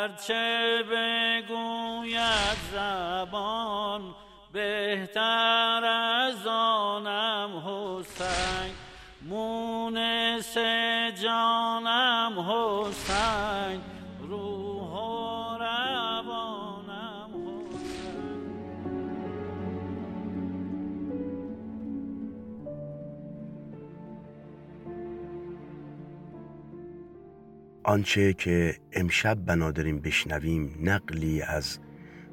هرچه 0.00 0.84
بگوید 0.90 2.58
زبان 2.72 4.14
بهتر 4.52 5.84
از 5.84 6.46
آنم 6.46 7.50
حسین 7.66 8.74
مونس 9.22 10.58
جانم 11.22 12.40
حسین. 12.40 13.09
آنچه 27.90 28.32
که 28.32 28.76
امشب 28.92 29.34
بنا 29.34 29.70
داریم 29.70 29.98
بشنویم 29.98 30.76
نقلی 30.82 31.42
از 31.42 31.78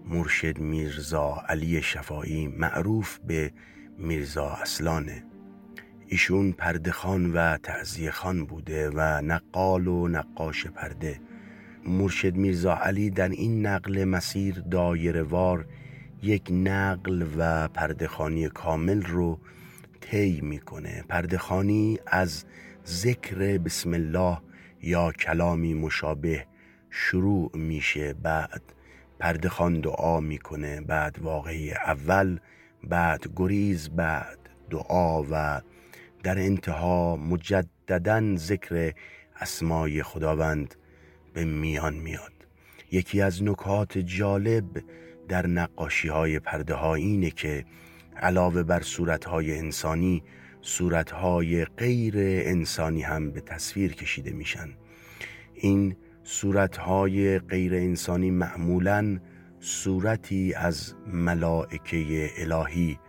مرشد 0.05 0.59
میرزا 0.59 1.43
علی 1.49 1.81
شفایی 1.81 2.47
معروف 2.47 3.19
به 3.27 3.51
میرزا 3.97 4.49
اصلانه. 4.49 5.23
ایشون 6.07 6.51
پردخان 6.51 7.33
و 7.33 7.57
تعذیه 7.57 8.11
خان 8.11 8.45
بوده 8.45 8.89
و 8.89 8.99
نقال 9.21 9.87
و 9.87 10.07
نقاش 10.07 10.67
پرده. 10.67 11.19
مرشد 11.85 12.35
میرزا 12.35 12.75
علی 12.75 13.09
در 13.09 13.29
این 13.29 13.65
نقل 13.65 14.03
مسیر 14.03 14.59
دایر 14.71 15.23
وار 15.23 15.65
یک 16.23 16.47
نقل 16.51 17.25
و 17.37 17.67
پردخانی 17.67 18.49
کامل 18.49 19.01
رو 19.01 19.39
طی 20.01 20.41
می‌کنه. 20.41 21.05
پردخانی 21.09 21.99
از 22.07 22.45
ذکر 22.87 23.57
بسم 23.57 23.93
الله 23.93 24.37
یا 24.81 25.11
کلامی 25.11 25.73
مشابه 25.73 26.45
شروع 26.89 27.51
میشه 27.53 28.13
بعد 28.13 28.61
پردخان 29.19 29.81
دعا 29.81 30.19
می‌کنه 30.19 30.81
بعد 30.81 31.19
واقعی 31.19 31.71
اول 31.71 32.39
بعد 32.83 33.25
گریز 33.35 33.89
بعد 33.89 34.39
دعا 34.69 35.23
و 35.31 35.61
در 36.23 36.39
انتها 36.39 37.15
مجددا 37.15 38.35
ذکر 38.35 38.93
اسمای 39.41 40.03
خداوند 40.03 40.75
به 41.33 41.45
میان 41.45 41.93
میاد. 41.93 42.33
یکی 42.91 43.21
از 43.21 43.43
نکات 43.43 43.97
جالب 43.97 44.83
در 45.27 45.47
نقاشی 45.47 46.07
های 46.07 46.39
پرده 46.39 46.73
ها 46.73 46.95
اینه 46.95 47.29
که 47.29 47.65
علاوه 48.17 48.63
بر 48.63 48.81
صورت 48.81 49.25
های 49.25 49.57
انسانی 49.57 50.23
صورت 50.67 51.11
های 51.11 51.65
غیر 51.65 52.13
انسانی 52.17 53.01
هم 53.01 53.31
به 53.31 53.41
تصویر 53.41 53.93
کشیده 53.93 54.31
میشن. 54.31 54.69
این 55.53 55.95
صورت 56.23 56.77
های 56.77 57.39
غیر 57.39 57.73
انسانی 57.75 58.31
معمولا 58.31 59.19
صورتی 59.59 60.53
از 60.53 60.93
ملائکه 61.07 62.31
الهی 62.37 62.99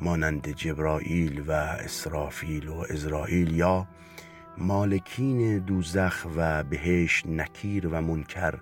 مانند 0.00 0.48
جبرائیل 0.48 1.42
و 1.46 1.50
اسرافیل 1.50 2.68
و 2.68 2.84
ازرائیل 2.90 3.56
یا 3.56 3.88
مالکین 4.58 5.58
دوزخ 5.58 6.26
و 6.36 6.64
بهشت 6.64 7.26
نکیر 7.26 7.86
و 7.86 8.00
منکر 8.00 8.54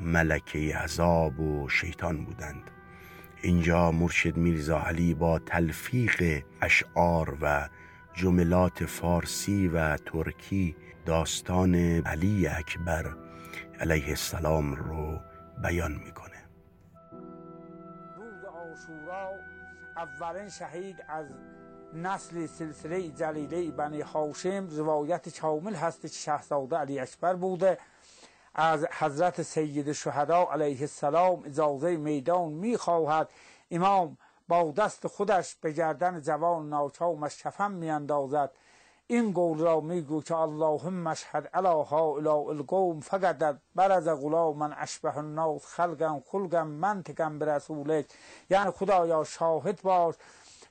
ملکه 0.00 0.76
عذاب 0.76 1.40
و 1.40 1.68
شیطان 1.68 2.24
بودند. 2.24 2.70
اینجا 3.42 3.92
مرشد 3.92 4.36
میرزا 4.36 4.80
علی 4.80 5.14
با 5.14 5.38
تلفیق 5.38 6.42
اشعار 6.62 7.38
و 7.40 7.68
جملات 8.18 8.84
فارسی 8.84 9.68
و 9.68 9.96
ترکی 9.96 10.76
داستان 11.06 11.74
علی 12.06 12.46
اکبر 12.46 13.16
علیه 13.80 14.08
السلام 14.08 14.74
رو 14.74 15.20
بیان 15.62 15.92
می‌کنه. 15.92 16.48
اولین 19.96 20.48
شهید 20.48 20.96
از 21.08 21.26
نسل 21.94 22.46
سلسله 22.46 23.08
جلیله 23.08 23.70
بنی 23.70 24.00
هاشم 24.00 24.68
روایت 24.70 25.40
کامل 25.40 25.74
هست 25.74 26.02
که 26.02 26.08
شهزاده 26.08 26.76
علی 26.76 27.00
اکبر 27.00 27.34
بوده. 27.34 27.78
از 28.54 28.86
حضرت 28.98 29.42
سید 29.42 29.92
شهدا 29.92 30.48
علیه 30.52 30.80
السلام 30.80 31.42
اجازه 31.44 31.96
میدان 31.96 32.52
می‌خواهد 32.52 33.28
امام 33.70 34.16
با 34.48 34.70
دست 34.70 35.06
خودش 35.06 35.54
به 35.54 35.72
گردن 35.72 36.20
جوان 36.20 36.68
ناکامش 36.68 37.42
کفن 37.42 37.72
میاندازد. 37.72 38.50
این 39.06 39.32
قول 39.32 39.58
را 39.58 39.80
میگو 39.80 40.22
که 40.22 40.36
اللهم 40.36 40.94
مشهد 40.94 41.46
علا 41.46 41.82
هؤلاء 41.82 42.48
القوم 42.48 43.00
فقدت 43.00 43.58
برز 43.74 44.08
من 44.56 44.74
اشبه 44.78 45.16
الناس 45.18 45.66
خلقا 45.66 46.20
خلقا 46.26 46.64
منطقا 46.64 47.30
به 47.30 47.46
رسولک. 47.46 48.06
یعنی 48.50 48.70
خدایا 48.70 49.24
شاهد 49.24 49.82
باش. 49.82 50.14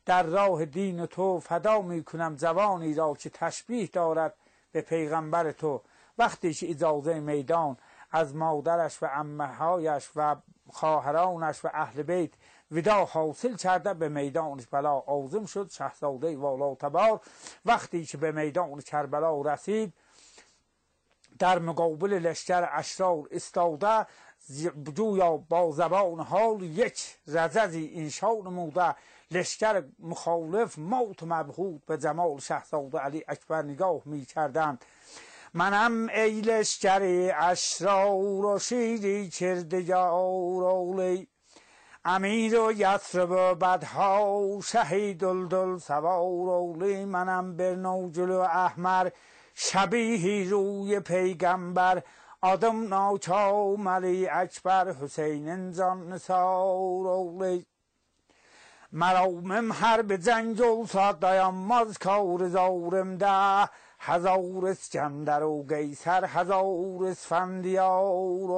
در 0.06 0.24
راه 0.24 0.66
دین 0.66 1.06
تو 1.06 1.40
فدا 1.40 1.82
می‌کنم 1.82 2.36
جوانی 2.36 2.94
را 2.94 3.14
که 3.14 3.30
تشبیه 3.30 3.88
دارد 3.88 4.34
به 4.72 4.82
پیغمبر 4.82 5.52
تو. 5.52 5.82
وقتی 6.18 6.54
که 6.54 6.70
اجازه 6.70 7.20
میدان 7.20 7.78
از 8.12 8.36
مادرش 8.36 9.04
و 9.04 9.06
امههایش 9.14 10.10
و 10.16 10.36
خواهرانش 10.70 11.66
و 11.66 11.70
اهل 11.74 12.04
بیت 12.04 12.32
ودا 12.72 13.06
حاصل 13.06 13.56
کرده 13.56 13.94
به 13.94 14.10
میدان 14.10 14.66
بلا. 14.72 14.94
آزم 14.94 15.46
شد 15.46 15.72
شهزاده 15.72 16.38
والا 16.38 16.76
تبار. 16.76 17.22
وقتی 17.66 18.06
که 18.06 18.18
به 18.18 18.32
میدان 18.32 18.82
کربلا 18.82 19.42
رسید 19.42 19.94
در 21.40 21.60
مقابل 21.60 22.14
لشکر 22.14 22.70
اشرار 22.72 23.28
استاده 23.32 24.06
جویا 24.96 25.38
با 25.38 25.72
زبان 25.72 26.20
حال 26.20 26.62
یک 26.64 27.16
رززی 27.28 27.92
انشا 27.96 28.34
نموده. 28.34 28.96
لشکر 29.32 29.84
مخالف 30.00 30.78
موت 30.78 31.24
مبهود 31.24 31.86
به 31.86 31.98
جمال 31.98 32.40
شهزاده 32.40 32.98
علی 32.98 33.24
اکبر 33.28 33.62
نگاه 33.62 34.02
می 34.06 34.26
کردند. 34.26 34.86
منم 35.54 36.10
ای 36.10 36.42
لشکر 36.42 37.32
اشرار 37.38 38.46
و 38.46 38.60
شیری 38.60 39.30
کردگار 39.30 41.28
امیر 42.10 42.60
و 42.60 42.72
یسرب 42.72 43.32
و 43.32 43.56
بدها 43.56 44.60
شهید 44.64 45.20
دلدل 45.20 45.78
سوار 45.78 46.50
اولی 46.50 47.06
منم 47.06 47.58
برنوجل 47.58 48.32
و 48.32 48.40
احمر 48.40 49.10
شبیهی 49.56 50.50
روی 50.50 51.00
پیگمبر 51.00 52.04
آدم 52.42 52.88
ناچا 52.88 53.76
ملی 53.76 54.28
اکبر 54.28 54.92
حسین 54.92 55.50
انزان 55.50 56.14
نسار 56.14 57.08
اولی 57.08 57.66
مرامم 58.92 59.72
هر 59.72 60.02
به 60.02 60.18
جنگ 60.18 60.86
ساد 60.86 61.26
ماز 61.54 61.98
کار 61.98 62.50
زارم 62.50 63.18
ده 63.18 63.70
هزار 64.00 64.68
اسکندر 64.68 65.44
و 65.44 65.66
گیسر 65.70 66.26
هزار 66.26 67.06
اسفندیار 67.06 68.52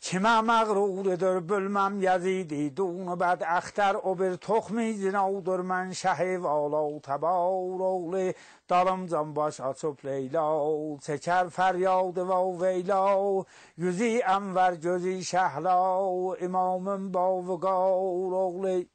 اولی 0.00 0.18
ما 0.18 0.42
مغرور 0.42 1.16
در 1.16 1.40
بلمم 1.40 2.02
یزیدی؟ 2.02 2.70
دون 2.70 3.08
و 3.08 3.16
بعد 3.16 3.42
اختر 3.46 3.96
و 3.96 4.14
بر 4.14 4.36
تخمی 4.36 4.92
زنا 4.92 5.40
در 5.40 5.56
من 5.56 5.92
شه 5.92 6.38
والا 6.38 6.98
تبار 6.98 7.82
اولی 7.82 8.34
دارم 8.68 9.06
زن 9.06 9.32
باش 9.32 9.60
آسوب 9.60 9.98
لیلا 10.04 10.98
سکر 11.00 11.48
فریاد 11.48 12.18
و 12.18 12.64
ویلا. 12.64 13.44
یوزی 13.78 14.22
انور 14.22 14.74
جزی 14.74 15.24
شهلا 15.24 15.98
امام 16.32 17.12
با 17.12 17.42
وگار 17.42 18.34
اولی 18.34 18.88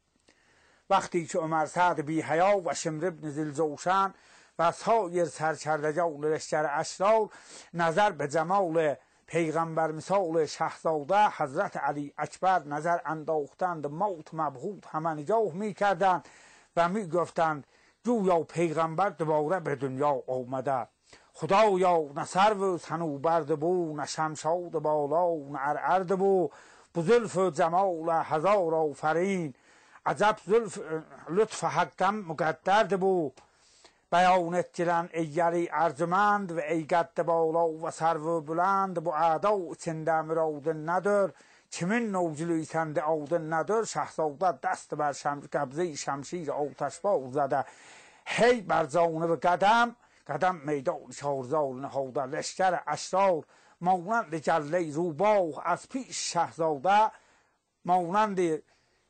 وقتی 0.90 1.26
که 1.26 1.38
عمر 1.38 1.66
سعد 1.66 2.00
بی 2.06 2.22
حیا 2.22 2.62
و 2.64 2.74
شمر 2.74 3.06
ابن 3.06 3.30
زلزوشن 3.30 4.14
و 4.58 4.72
سایر 4.72 5.24
سرکردگان 5.24 6.24
لشکر 6.24 6.66
اشرار 6.70 7.28
نظر 7.74 8.10
به 8.10 8.28
جمال 8.28 8.94
پیغمبر 9.34 9.92
مثال 9.92 10.46
شهزاده 10.46 11.28
حضرت 11.28 11.76
علی 11.76 12.12
اکبر 12.18 12.62
نظر 12.64 12.98
انداختند 13.06 13.86
موت 13.86 14.34
مبهوت 14.34 14.86
همه 14.86 15.10
نجاه 15.10 15.52
می 15.54 15.74
کردند 15.74 16.28
و 16.76 16.88
می 16.88 17.08
گفتند 17.08 17.66
جویا 18.04 18.40
پیغمبر 18.40 19.08
دوباره 19.08 19.60
به 19.60 19.76
دنیا 19.76 20.22
آمده 20.26 20.88
خدایا 21.32 21.98
نه 22.16 22.24
سرو 22.24 23.18
برد 23.18 23.60
بو 23.60 23.96
نه 23.96 24.06
شمشاد 24.06 24.70
بالا 24.70 25.52
نه 25.52 25.68
ارعرد 25.68 26.18
بو 26.18 26.50
بزلف 26.94 27.38
جمال 27.38 28.10
هزار 28.24 28.74
آفرین 28.74 29.54
عجب 30.06 30.36
زلف 30.46 30.78
لطف 31.28 31.64
حقم 31.64 32.14
مقدرد 32.14 33.00
بو 33.00 33.32
بیان 34.13 34.53
ettiren 34.53 35.09
ey 35.19 35.27
yeri 35.39 35.69
ارجمند 35.83 36.51
و 36.51 36.59
ey 36.59 36.81
قد 36.91 37.17
بالا 37.29 37.65
و 37.83 37.91
سرو 37.91 38.41
بلند 38.49 38.95
bu 39.05 39.11
اعدا 39.15 39.53
içinde 39.73 40.21
müradın 40.21 40.87
nedir 40.87 41.31
kimin 41.71 42.13
novculuğu 42.13 42.65
sende 42.65 43.01
aldın 43.01 43.51
nedir 43.51 43.85
şahzada 43.93 44.49
dست 44.63 44.91
بر 44.99 45.13
شم 45.21 45.37
قبضه 45.53 45.95
شمشیر 46.03 46.47
آتش 46.63 46.95
با 47.03 47.13
زده 47.37 47.61
هی 48.25 48.61
بر 48.61 48.85
جانب 48.85 49.31
قدم 49.45 49.95
قدم 50.29 50.55
میدان 50.55 51.11
شارزار 51.19 51.73
نهاده 51.73 52.25
لشکر 52.25 52.73
اشرار 52.87 53.43
مانند 53.81 54.35
جله 54.35 54.91
روباه 54.93 55.67
از 55.71 55.89
پیش 55.89 56.33
شهزاده 56.33 57.11
مانند 57.85 58.39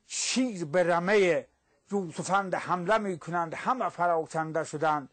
شیر 0.08 0.66
به 0.66 0.84
رمه 0.84 1.48
یوسفند 1.93 2.55
حمله 2.55 2.99
می‌کنند 2.99 3.55
همه 3.55 3.89
فراوتنده 3.89 4.65
شدند. 4.65 5.09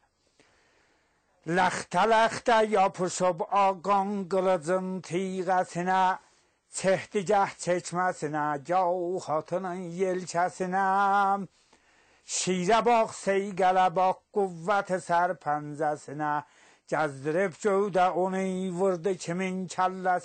لخته 1.45 2.05
لخته 2.05 2.65
یا 2.65 2.89
پسوب 2.89 3.43
آگان 3.43 4.23
گلزم 4.23 4.99
تیغتنا 4.99 5.63
سنه 5.63 6.19
چهت 6.73 7.17
جه 7.17 7.51
چچمه 7.57 8.11
سنه 8.11 8.59
جا 8.63 8.89
و 8.89 9.19
خاطن 9.19 9.65
شیره 12.25 12.81
باخ 12.81 13.13
سی 13.13 13.51
گله 13.51 13.89
قوت 14.33 14.97
سر 14.97 15.33
پنزه 15.33 15.95
سنه 15.95 16.45
جوده 17.59 18.05
اونی 18.05 18.69
ورد 18.69 19.13
چمین 19.13 19.67
چله 19.67 20.19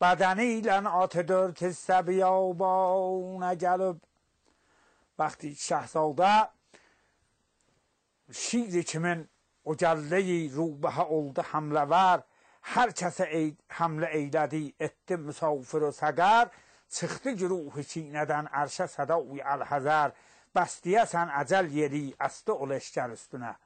بدنیلن 0.00 0.86
آت 0.86 1.18
درت 1.18 1.70
سبیا 1.70 2.32
و 2.32 2.54
با 2.54 3.54
جلب. 3.54 3.96
وقتی 5.18 5.54
شهزاده 5.54 6.48
شیر 8.32 8.82
چمن 8.82 9.28
و 9.66 9.74
جلی 9.74 10.48
روبه 10.48 11.00
اولده 11.00 11.42
حمله 11.42 11.80
ور 11.80 12.22
هر 12.62 12.90
چس 12.90 13.20
اید 13.20 13.60
حمله 13.68 14.06
ایلدی 14.06 14.74
ات 14.80 15.12
مسافر 15.12 15.82
و 15.82 15.90
سگر 15.90 16.50
سخته 16.88 17.34
گروه 17.34 17.82
چیندن 17.82 18.46
عرشه 18.46 18.86
صدا 18.86 19.16
اوی 19.16 19.40
الحضر 19.40 20.10
بستیه 20.54 21.04
سن 21.04 21.28
عجل 21.28 21.72
یری 21.72 22.14
استه 22.20 22.52
دو 22.52 22.62
الاشگر 22.62 23.10
استونه 23.10 23.56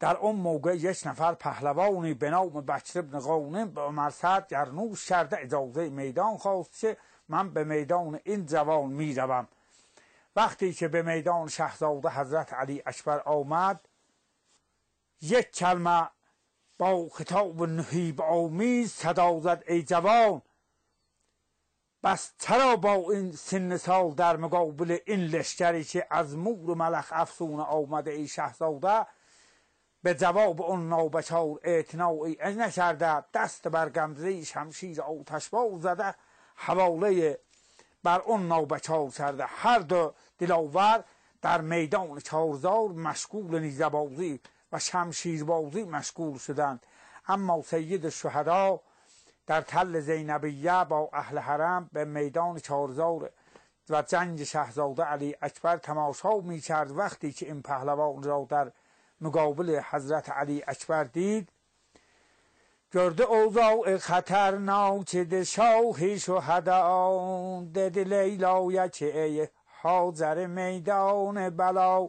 در 0.00 0.16
اون 0.16 0.36
موقع 0.36 0.76
یک 0.76 1.02
نفر 1.06 1.34
پهلوانی 1.34 2.14
به 2.14 2.30
نام 2.30 2.48
بچر 2.50 2.98
ابن 2.98 3.18
قانون 3.18 3.64
به 3.64 3.80
عمر 3.80 4.10
سعد 4.10 4.48
گرنوش 4.48 5.08
شرده 5.08 5.38
اجازه 5.40 5.88
میدان 5.88 6.36
خواست 6.36 6.80
که 6.80 6.96
من 7.28 7.50
به 7.50 7.64
میدان 7.64 8.20
این 8.24 8.46
جوان 8.46 8.92
می‌روم. 8.92 9.48
وقتی 10.36 10.72
که 10.72 10.88
به 10.88 11.02
میدان 11.02 11.48
شهزاده 11.48 12.08
حضرت 12.08 12.52
علی 12.52 12.82
اکبر 12.86 13.20
آمد 13.20 13.88
یک 15.20 15.50
کلمه 15.50 16.08
با 16.78 17.08
خطاب 17.08 17.62
نهیب 17.62 18.20
آمیز 18.20 18.92
صدا 18.92 19.40
زد 19.40 19.64
ای 19.66 19.82
جوان 19.82 20.42
بس 22.02 22.32
چرا 22.38 22.76
با 22.76 22.94
این 22.94 23.32
سن 23.32 23.76
سال 23.76 24.10
در 24.10 24.36
مقابل 24.36 24.98
این 25.06 25.20
لشکری 25.20 25.84
که 25.84 26.06
از 26.10 26.36
مور 26.36 26.76
ملخ 26.76 27.08
افسون 27.10 27.60
آمده 27.60 28.10
ای 28.10 28.28
شهزاده 28.28 29.06
به 30.02 30.14
جواب 30.14 30.62
اون 30.62 30.88
نوبچار 30.88 31.60
اعتناعی 31.62 32.36
نکرده 32.40 33.24
دست 33.34 33.68
بر 33.68 33.88
گمزه 33.88 34.44
شمشیر 34.44 35.02
آتش 35.02 35.48
باز 35.48 35.80
زده 35.80 36.14
حواله 36.54 37.38
بر 38.06 38.20
اون 38.20 38.48
نوبچار 38.48 39.10
کرده 39.10 39.44
هر 39.46 39.78
دو 39.78 40.12
دلاور 40.38 41.04
در 41.42 41.60
میدان 41.60 42.20
چارزار 42.20 42.88
مشغول 42.88 43.58
نیزبازی 43.58 44.40
و 44.72 44.78
شمشیربازی 44.78 45.84
مشغول 45.84 46.38
شدند. 46.38 46.86
اما 47.28 47.62
سید 47.62 48.08
شهدا 48.08 48.80
در 49.46 49.60
تل 49.60 50.00
زینبیه 50.00 50.84
با 50.84 51.10
اهل 51.12 51.38
حرم 51.38 51.90
به 51.92 52.04
میدان 52.04 52.58
چارزار 52.58 53.30
و 53.90 54.02
جنگ 54.02 54.44
شهزاده 54.44 55.02
علی 55.02 55.36
اکبر 55.42 55.76
تماشا 55.76 56.40
می 56.40 56.60
کرد 56.60 56.98
وقتی 56.98 57.32
که 57.32 57.46
این 57.46 57.62
پهلوان 57.62 58.22
را 58.22 58.46
در 58.48 58.72
مقابل 59.20 59.80
حضرت 59.90 60.30
علی 60.30 60.64
اکبر 60.66 61.04
دید 61.04 61.48
گرد 62.92 63.22
اوضاع 63.22 63.96
خطرناک 63.96 65.42
شاه 65.42 66.16
شهدا 66.16 67.64
دد 67.74 67.98
لیلا 67.98 68.88
که 68.88 69.50
حاضر 69.82 70.46
میدان 70.46 71.50
بلا. 71.50 72.08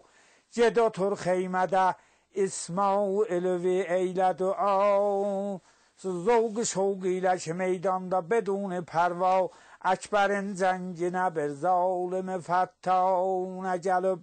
جدا 0.52 1.16
خیمده 1.16 1.96
اسماعیل 2.36 3.46
و 3.46 3.66
ایلد 3.94 4.42
و 4.42 4.50
آ 4.52 5.58
زوگ 5.98 6.64
شوگیلش 6.64 7.48
میداندا 7.48 8.22
بدون 8.22 8.82
پروا. 8.82 9.50
اکبر 9.82 10.54
زنگ 10.54 11.04
نبر 11.04 11.48
ظالم 11.48 12.40
فتان. 12.40 13.82
جلب 13.82 14.20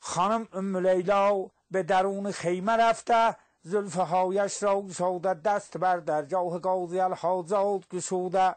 خانم 0.00 0.48
ام 0.52 0.76
لیلا 0.76 1.50
به 1.70 1.82
درون 1.82 2.32
خیمه 2.32 2.72
رفته. 2.72 3.36
زلفه 3.66 4.02
هایش 4.02 4.62
را 4.62 4.82
گشوده 4.82 5.34
دست 5.34 5.78
بر 5.78 5.96
در 5.96 6.22
جاه 6.22 6.58
گازی 6.60 7.00
الحاجات 7.00 7.88
گشوده. 7.88 8.54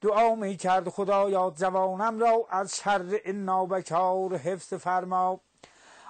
دعا 0.00 0.34
می 0.34 0.56
کرد 0.56 0.88
خدایا 0.88 1.52
جوانم 1.56 2.18
را 2.18 2.46
از 2.50 2.76
شر 2.76 3.20
این 3.24 3.44
نابکار 3.44 4.36
حفظ 4.36 4.74
فرما. 4.74 5.40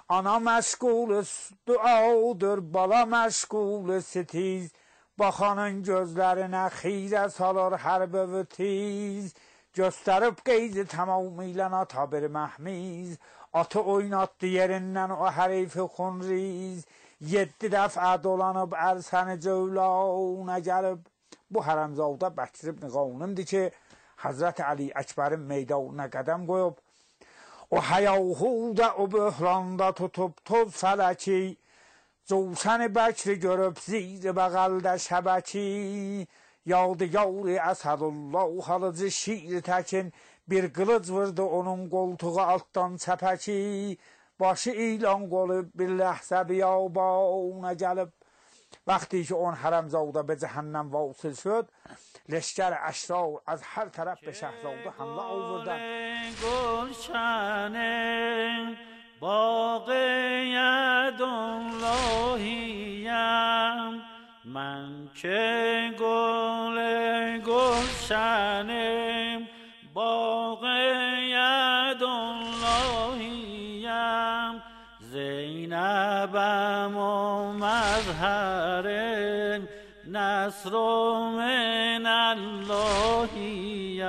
آنا 0.07 0.39
مشغول 0.39 1.23
دعا 1.65 2.33
بالا 2.73 3.05
مشغول 3.05 3.99
ستیز. 3.99 4.71
با 5.17 5.31
خانın 5.31 5.83
gözlerine 5.83 6.69
خیره 6.69 7.27
salar 7.27 7.79
harbe 7.79 8.31
ve 8.31 8.45
tiz 8.45 9.33
gösterip 9.73 10.45
geyzi 10.45 10.85
tamamıyla 10.85 11.85
tabir 11.85 12.27
mehmiz 12.27 13.17
atı 13.53 13.79
oynattı 13.81 14.45
yerinden 14.45 15.09
o 15.09 15.31
herifi 15.31 15.79
خونریز 15.79 16.85
yeddi 17.31 17.69
dəfə 17.71 18.13
dolanıb 18.23 18.75
ərsəni 18.89 19.37
cövlanə 19.45 20.59
gəlib. 20.67 21.01
Bu 21.53 21.61
hərəmzadə 21.63 22.31
Bəkir 22.37 22.71
ibn 22.73 22.89
Qanimdir 22.95 23.47
ki, 23.49 23.63
Hazrət 24.23 24.61
Əli 24.65 24.89
Əkbərin 25.01 25.43
meydanına 25.49 26.07
qədəm 26.15 26.47
qoyub, 26.49 26.79
o 27.75 27.81
həyahuda 27.89 28.93
o 29.01 29.07
böhranda 29.15 29.91
tutub 29.99 30.39
toz 30.49 30.73
fələki, 30.79 31.55
Covsən 32.29 32.87
Bəkri 32.95 33.35
görüb 33.45 33.79
zir 33.83 34.35
bəqəldə 34.39 34.95
şəbəki, 35.05 35.63
yadigar-i 36.71 37.57
əsədullah 37.71 38.61
halıcı 38.67 39.11
şiir 39.11 39.61
təkin, 39.69 40.11
bir 40.49 40.69
qılıc 40.77 41.09
vurdu 41.15 41.45
onun 41.59 41.89
qoltuğu 41.89 42.39
altdan 42.41 42.95
çəpəki, 43.05 43.59
Başı 44.43 44.71
ilan 44.71 45.21
qolub 45.33 45.67
bir 45.79 45.89
ləhzə 46.01 46.39
biyabana 46.49 47.73
gəlib 47.83 48.09
وقتی 48.87 49.23
که 49.23 49.35
اون 49.35 49.53
حرمزاده 49.53 50.23
به 50.23 50.35
جهنم 50.35 50.91
واصل 50.91 51.33
شد 51.33 51.65
لشکر 52.29 52.77
اشرار 52.81 53.41
از 53.47 53.61
هر 53.63 53.85
طرف 53.85 54.19
به 54.25 54.31
شهزاده 54.31 54.89
حمله 54.97 55.21
آوردن. 55.21 55.79
گلشن 56.43 57.75
باغ 59.21 59.89
یداللهیم. 60.59 61.53
من 64.45 65.09
که 65.15 65.91
گل 65.99 66.77
گلشن 67.37 68.69
باغ 69.93 70.62
زینبم 76.23 76.97
و 76.97 77.53
مظهر 77.53 78.87
نصر 80.07 80.71
من 81.29 82.05
اللهیم. 82.37 84.03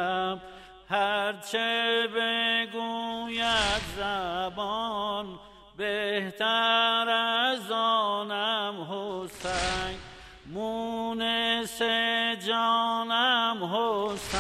هرچه 0.91 2.09
بگوید 2.17 3.83
زبان 3.97 5.27
بهتر 5.77 7.09
از 7.09 7.71
آنم 7.73 8.75
حسین 8.91 9.99
مونس 10.47 11.83
جانم 12.47 13.65
حسین. 13.65 14.34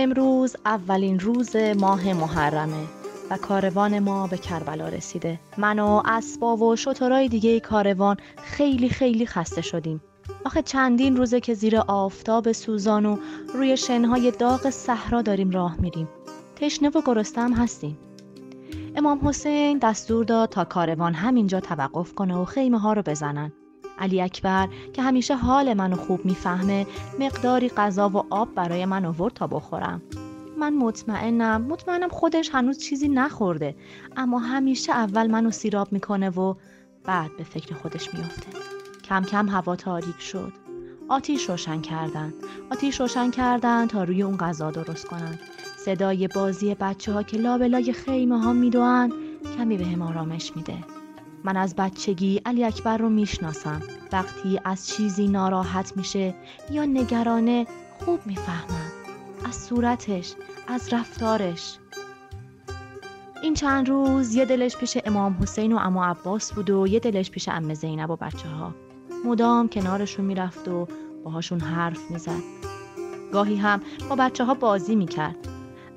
امروز 0.00 0.56
اولین 0.64 1.20
روز 1.20 1.56
ماه 1.56 2.12
محرمه 2.12 2.84
و 3.30 3.36
کاروان 3.36 3.98
ما 3.98 4.26
به 4.26 4.38
کربلا 4.38 4.88
رسیده. 4.88 5.40
من 5.56 5.78
و 5.78 6.02
اسبا 6.04 6.56
و 6.56 6.76
شترای 6.76 7.28
دیگه 7.28 7.60
کاروان 7.60 8.16
خیلی 8.36 8.88
خیلی 8.88 9.26
خسته 9.26 9.62
شدیم. 9.62 10.00
آخه 10.44 10.62
چندین 10.62 11.16
روزه 11.16 11.40
که 11.40 11.54
زیر 11.54 11.76
آفتاب 11.76 12.52
سوزان 12.52 13.06
و 13.06 13.18
روی 13.54 13.76
شنهای 13.76 14.30
داغ 14.30 14.70
صحرا 14.70 15.22
داریم 15.22 15.50
راه 15.50 15.76
میریم. 15.80 16.08
تشنه 16.56 16.88
و 16.88 17.00
گرسنه 17.06 17.56
هستیم. 17.56 17.98
امام 18.96 19.28
حسین 19.28 19.78
دستور 19.78 20.24
داد 20.24 20.48
تا 20.48 20.64
کاروان 20.64 21.14
همینجا 21.14 21.60
توقف 21.60 22.14
کنه 22.14 22.36
و 22.36 22.44
خیمه 22.44 22.78
ها 22.78 22.92
رو 22.92 23.02
بزنن. 23.02 23.52
علی 23.98 24.22
اکبر 24.22 24.68
که 24.92 25.02
همیشه 25.02 25.36
حال 25.36 25.74
منو 25.74 25.96
خوب 25.96 26.24
می‌فهمه 26.24 26.86
مقداری 27.20 27.68
غذا 27.68 28.08
و 28.08 28.16
آب 28.30 28.54
برای 28.54 28.84
من 28.84 29.04
آورد 29.04 29.34
تا 29.34 29.46
بخورم. 29.46 30.02
من 30.58 30.74
مطمئنم 30.74 31.62
مطمئنم 31.62 32.08
خودش 32.08 32.50
هنوز 32.52 32.78
چیزی 32.78 33.08
نخورده 33.08 33.76
اما 34.16 34.38
همیشه 34.38 34.92
اول 34.92 35.26
منو 35.26 35.50
سیراب 35.50 35.92
می‌کنه 35.92 36.30
و 36.30 36.54
بعد 37.04 37.36
به 37.36 37.44
فکر 37.44 37.74
خودش 37.74 38.14
میافته. 38.14 38.46
کم 39.04 39.22
کم 39.22 39.48
هوا 39.48 39.76
تاریک 39.76 40.20
شد. 40.20 40.52
آتیش 41.08 41.48
روشن 41.50 41.80
کردن. 41.80 42.34
آتیش 42.70 43.00
روشن 43.00 43.30
کردن 43.30 43.86
تا 43.86 44.04
روی 44.04 44.22
اون 44.22 44.36
غذا 44.36 44.70
درست 44.70 45.06
کنن. 45.06 45.38
صدای 45.76 46.28
بازی 46.28 46.74
بچه 46.74 47.12
ها 47.12 47.22
که 47.22 47.36
لابلای 47.36 47.92
خیمه 47.92 48.40
ها 48.40 48.52
میدوان 48.52 49.12
کمی 49.58 49.76
به 49.76 49.86
هم 49.86 50.02
آرامش 50.02 50.56
میده. 50.56 50.74
من 51.44 51.56
از 51.56 51.76
بچگی 51.76 52.40
علی 52.46 52.64
اکبر 52.64 52.98
رو 52.98 53.08
می‌شناسم. 53.08 53.82
وقتی 54.12 54.60
از 54.64 54.88
چیزی 54.88 55.28
ناراحت 55.28 55.96
میشه 55.96 56.34
یا 56.70 56.84
نگرانه 56.84 57.66
خوب 58.04 58.20
می‌فهمم. 58.26 58.90
از 59.44 59.54
صورتش 59.54 60.34
از 60.68 60.92
رفتارش. 60.92 61.78
این 63.42 63.54
چند 63.54 63.88
روز 63.88 64.34
یه 64.34 64.44
دلش 64.44 64.76
پیش 64.76 64.98
امام 65.04 65.36
حسین 65.42 65.72
و 65.72 65.76
اما 65.76 66.06
عباس 66.06 66.52
بود 66.52 66.70
و 66.70 66.86
یه 66.86 67.00
دلش 67.00 67.30
پیش 67.30 67.48
ام 67.48 67.74
زینب 67.74 68.10
و 68.10 68.16
بچه 68.16 68.48
ها 68.48 68.74
مدام 69.24 69.68
کنارشون 69.68 70.24
می‌رفت 70.24 70.68
و 70.68 70.88
باهاشون 71.24 71.60
حرف 71.60 72.10
می‌زد. 72.10 72.42
گاهی 73.32 73.56
هم 73.56 73.80
با 74.08 74.16
بچه 74.16 74.44
ها 74.44 74.54
بازی 74.54 74.96
می‌کرد. 74.96 75.48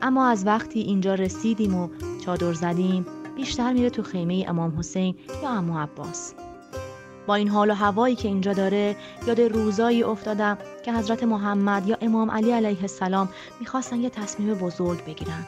اما 0.01 0.27
از 0.27 0.45
وقتی 0.45 0.79
اینجا 0.79 1.15
رسیدیم 1.15 1.75
و 1.75 1.89
چادر 2.25 2.53
زدیم 2.53 3.05
بیشتر 3.35 3.73
میره 3.73 3.89
تو 3.89 4.03
خیمه 4.03 4.45
امام 4.47 4.79
حسین 4.79 5.15
یا 5.43 5.49
امو 5.49 5.79
عباس. 5.79 6.33
با 7.27 7.35
این 7.35 7.47
حال 7.47 7.71
و 7.71 7.73
هوایی 7.73 8.15
که 8.15 8.27
اینجا 8.27 8.53
داره 8.53 8.95
یاد 9.27 9.41
روزایی 9.41 10.03
افتادم 10.03 10.57
که 10.85 10.93
حضرت 10.93 11.23
محمد 11.23 11.87
یا 11.87 11.97
امام 12.01 12.31
علی 12.31 12.51
علیه 12.51 12.81
السلام 12.81 13.29
می‌خواستن 13.59 14.01
یه 14.01 14.09
تصمیم 14.09 14.53
بزرگ 14.53 15.05
بگیرن. 15.05 15.45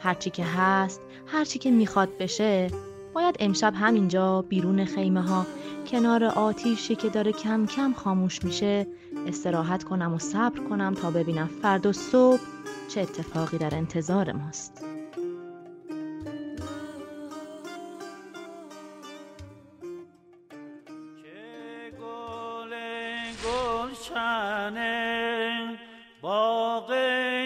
هرچی 0.00 0.30
که 0.30 0.44
هست 0.44 1.00
هرچی 1.26 1.58
که 1.58 1.70
می‌خواد 1.70 2.08
بشه 2.18 2.70
باید 3.14 3.36
امشب 3.40 3.72
همینجا 3.76 4.42
بیرون 4.42 4.84
خیمه 4.84 5.22
ها 5.22 5.46
کنار 5.86 6.24
آتیشی 6.24 6.94
که 6.94 7.08
داره 7.08 7.32
کم 7.32 7.66
کم 7.66 7.92
خاموش 7.92 8.44
میشه 8.44 8.86
استراحت 9.26 9.84
کنم 9.84 10.14
و 10.14 10.18
صبر 10.18 10.58
کنم 10.68 10.94
تا 10.94 11.10
ببینم 11.10 11.50
فردا 11.62 11.92
صبح 11.92 12.40
چه 12.88 13.00
اتفاقی 13.00 13.58
در 13.58 13.74
انتظار 13.74 14.32
ماست. 14.32 14.91
گلشن 24.70 25.78
باغ 26.22 26.90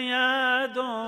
یداللهیم. 0.01 1.07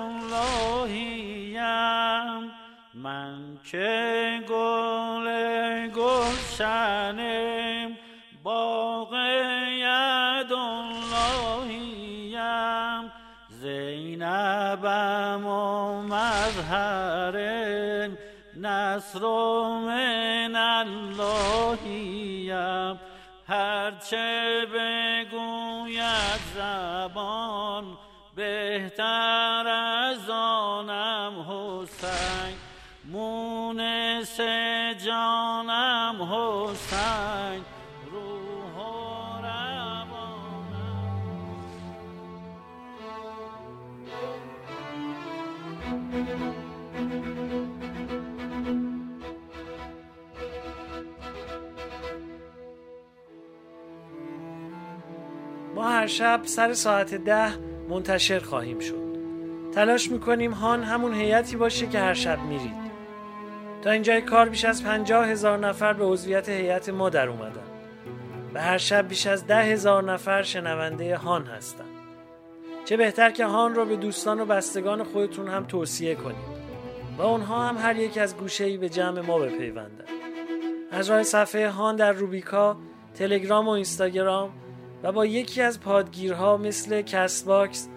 من 2.94 3.58
که 3.70 4.40
گل 4.48 5.26
گلشن 5.88 7.18
باغ 8.42 9.14
یداللهیم. 9.70 10.80
زینبم 13.48 15.46
و 15.46 16.02
مظهر 16.02 17.36
نصر 18.56 19.20
من 19.78 20.56
اللهیم. 20.56 22.50
هرچه 24.10 24.66
بگوید 24.66 26.40
زبان 26.54 27.84
بهتر 28.36 29.68
از 29.68 30.30
آنم 30.30 31.32
حسین. 31.48 32.56
مونس 33.04 34.40
جانم 35.06 36.22
حسین. 36.22 37.64
هر 56.00 56.06
شب 56.06 56.40
سر 56.44 56.72
ساعت 56.72 57.14
ده 57.14 57.52
منتشر 57.88 58.38
خواهیم 58.38 58.78
شد. 58.78 59.16
تلاش 59.74 60.10
می‌کنیم 60.10 60.52
هان 60.52 60.82
همون 60.82 61.14
هیئتی 61.14 61.56
باشه 61.56 61.86
که 61.86 61.98
هر 61.98 62.14
شب 62.14 62.38
میرید. 62.38 62.90
تا 63.82 63.90
اینجای 63.90 64.22
کار 64.22 64.48
بیش 64.48 64.64
از 64.64 64.84
پنجاه 64.84 65.28
هزار 65.28 65.58
نفر 65.58 65.92
به 65.92 66.04
عضویت 66.04 66.48
هیئت 66.48 66.88
ما 66.88 67.10
در 67.10 67.28
اومدن. 67.28 67.62
و 68.54 68.60
هر 68.60 68.78
شب 68.78 69.08
بیش 69.08 69.26
از 69.26 69.46
ده 69.46 69.62
هزار 69.62 70.12
نفر 70.12 70.42
شنونده 70.42 71.16
هان 71.16 71.44
هستن. 71.44 71.84
چه 72.84 72.96
بهتر 72.96 73.30
که 73.30 73.44
هان 73.44 73.74
رو 73.74 73.84
به 73.84 73.96
دوستان 73.96 74.40
و 74.40 74.44
بستگان 74.44 75.04
خودتون 75.04 75.48
هم 75.48 75.64
توصیه 75.64 76.14
کنید. 76.14 76.60
و 77.18 77.22
اونها 77.22 77.68
هم 77.68 77.76
هر 77.76 77.96
یک 77.96 78.18
از 78.18 78.36
گوشه‌ای 78.36 78.76
به 78.76 78.88
جمع 78.88 79.20
ما 79.20 79.38
بپیوندن. 79.38 80.04
از 80.90 81.10
راه 81.10 81.22
صفحه 81.22 81.70
هان 81.70 81.96
در 81.96 82.12
روبیکا، 82.12 82.76
تلگرام 83.14 83.68
و 83.68 83.70
اینستاگرام 83.70 84.50
و 85.02 85.12
با 85.12 85.26
یکی 85.26 85.62
از 85.62 85.80
پادگیرها 85.80 86.56
مثل 86.56 87.02
Castbox، 87.02 87.88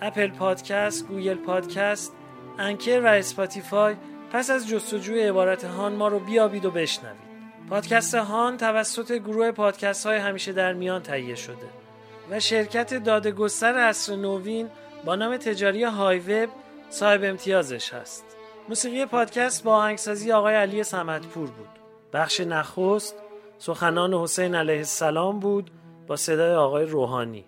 Apple 0.00 0.30
Podcast، 0.30 1.08
Google 1.08 1.34
Podcast، 1.34 2.12
Anchor 2.58 3.00
و 3.00 3.06
Spotify 3.06 3.96
پس 4.32 4.50
از 4.50 4.68
جستجوی 4.68 5.22
عبارت 5.22 5.64
هان 5.64 5.92
ما 5.92 6.08
رو 6.08 6.18
بیابید 6.18 6.64
و 6.64 6.70
بشنوید. 6.70 7.30
پادکست 7.70 8.14
هان 8.14 8.56
توسط 8.56 9.12
گروه 9.12 9.50
پادکست 9.50 10.06
های 10.06 10.18
همیشه 10.18 10.52
در 10.52 10.72
میان 10.72 11.02
تهیه 11.02 11.34
شده 11.34 11.66
و 12.30 12.40
شرکت 12.40 12.94
دادگستر 12.94 13.76
عصر 13.76 14.16
نوین 14.16 14.68
با 15.04 15.16
نام 15.16 15.36
تجاری 15.36 15.84
HiWEB 15.84 16.48
صاحب 16.90 17.24
امتیازش 17.24 17.94
هست. 17.94 18.24
موسیقی 18.68 19.06
پادکست 19.06 19.64
با 19.64 19.76
آهنگسازی 19.76 20.32
آقای 20.32 20.54
علی 20.54 20.84
سمتپور 20.84 21.46
بود. 21.46 21.68
بخش 22.12 22.40
نخست 22.40 23.14
سخنان 23.58 24.14
حسین 24.14 24.54
علیه 24.54 24.76
السلام 24.76 25.40
بود 25.40 25.70
با 26.10 26.16
صدای 26.16 26.54
آقای 26.54 26.86
روحانی. 26.86 27.44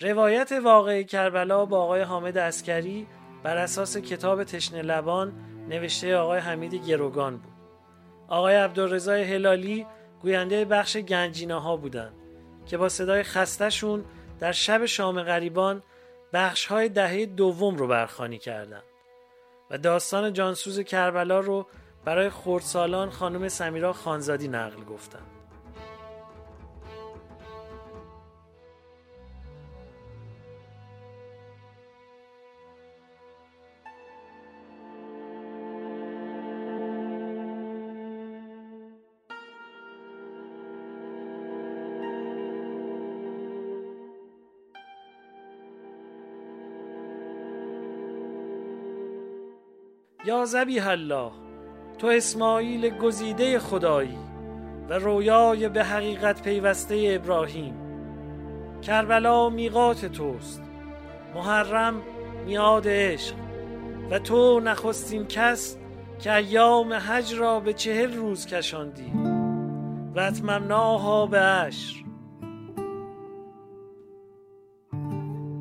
روایت 0.00 0.52
واقعی 0.52 1.04
کربلا 1.04 1.64
با 1.64 1.80
آقای 1.82 2.02
حامد 2.02 2.38
اسکری 2.38 3.06
بر 3.42 3.56
اساس 3.56 3.96
کتاب 3.96 4.44
تشنه 4.44 4.82
لبان 4.82 5.32
نوشته 5.68 6.16
آقای 6.16 6.38
حمید 6.38 6.74
گروگان 6.74 7.36
بود. 7.36 7.52
آقای 8.28 8.54
عبدالرضا 8.54 9.12
هلالی 9.12 9.86
گوینده 10.22 10.64
بخش 10.64 10.96
گنجینه 10.96 11.60
ها 11.60 11.76
بودند 11.76 12.14
که 12.66 12.76
با 12.76 12.88
صدای 12.88 13.22
خستشون 13.22 14.04
در 14.40 14.52
شب 14.52 14.86
شام 14.86 15.22
غریبان 15.22 15.82
بخش 16.32 16.66
های 16.66 16.88
دهه 16.88 17.26
دوم 17.26 17.76
رو 17.76 17.86
برخانی 17.86 18.38
کردند 18.38 18.84
و 19.70 19.78
داستان 19.78 20.32
جانسوز 20.32 20.80
کربلا 20.80 21.40
رو 21.40 21.66
برای 22.04 22.30
خردسالان 22.30 23.10
خانم 23.10 23.48
سمیرا 23.48 23.92
خانزادی 23.92 24.48
نقل 24.48 24.84
گفتم 24.84 25.33
یا 50.26 50.44
زبیح 50.44 50.88
الله 50.88 51.30
تو 51.98 52.06
اسماعیل 52.06 52.98
گزیده 52.98 53.58
خدایی 53.58 54.18
و 54.88 54.98
رویای 54.98 55.68
به 55.68 55.84
حقیقت 55.84 56.42
پیوسته 56.42 57.20
ابراهیم. 57.22 57.74
کربلا 58.82 59.48
میقات 59.48 60.06
توست 60.06 60.62
محرم 61.34 62.02
میاد 62.46 62.84
عشق 62.86 63.34
و 64.10 64.18
تو 64.18 64.60
نخستین 64.60 65.26
کس 65.26 65.76
که 66.18 66.34
ایام 66.34 66.92
حج 66.92 67.34
را 67.34 67.60
به 67.60 67.72
چهل 67.72 68.14
روز 68.14 68.46
کشاندی. 68.46 69.12
و 70.14 70.20
اتممناها 70.20 71.26
به 71.26 71.38
عشر. 71.38 72.04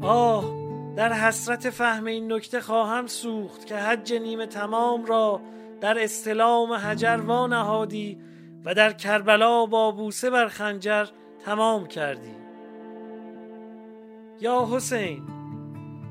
آه 0.02 0.53
در 0.96 1.14
حسرت 1.14 1.70
فهم 1.70 2.06
این 2.06 2.34
نکته 2.34 2.62
خواهم 2.62 3.08
سوخت 3.08 3.66
که 3.66 3.76
حج 3.76 4.14
نیمه 4.14 4.46
تمام 4.46 5.06
را 5.06 5.42
در 5.82 6.04
استلام 6.04 6.74
حجر 6.74 7.18
وانهادی 7.18 8.18
و 8.66 8.74
در 8.74 8.94
کربلا 8.94 9.66
با 9.66 9.92
بوسه 9.92 10.30
بر 10.30 10.48
خنجر 10.48 11.06
تمام 11.46 11.88
کردی. 11.88 12.36
یا 14.42 14.68
حسین 14.72 15.24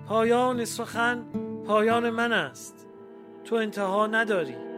پایان 0.08 0.64
سخن 0.64 1.24
پایان 1.66 2.10
من 2.10 2.32
است. 2.32 2.86
تو 3.44 3.56
انتها 3.56 4.06
نداری. 4.06 4.71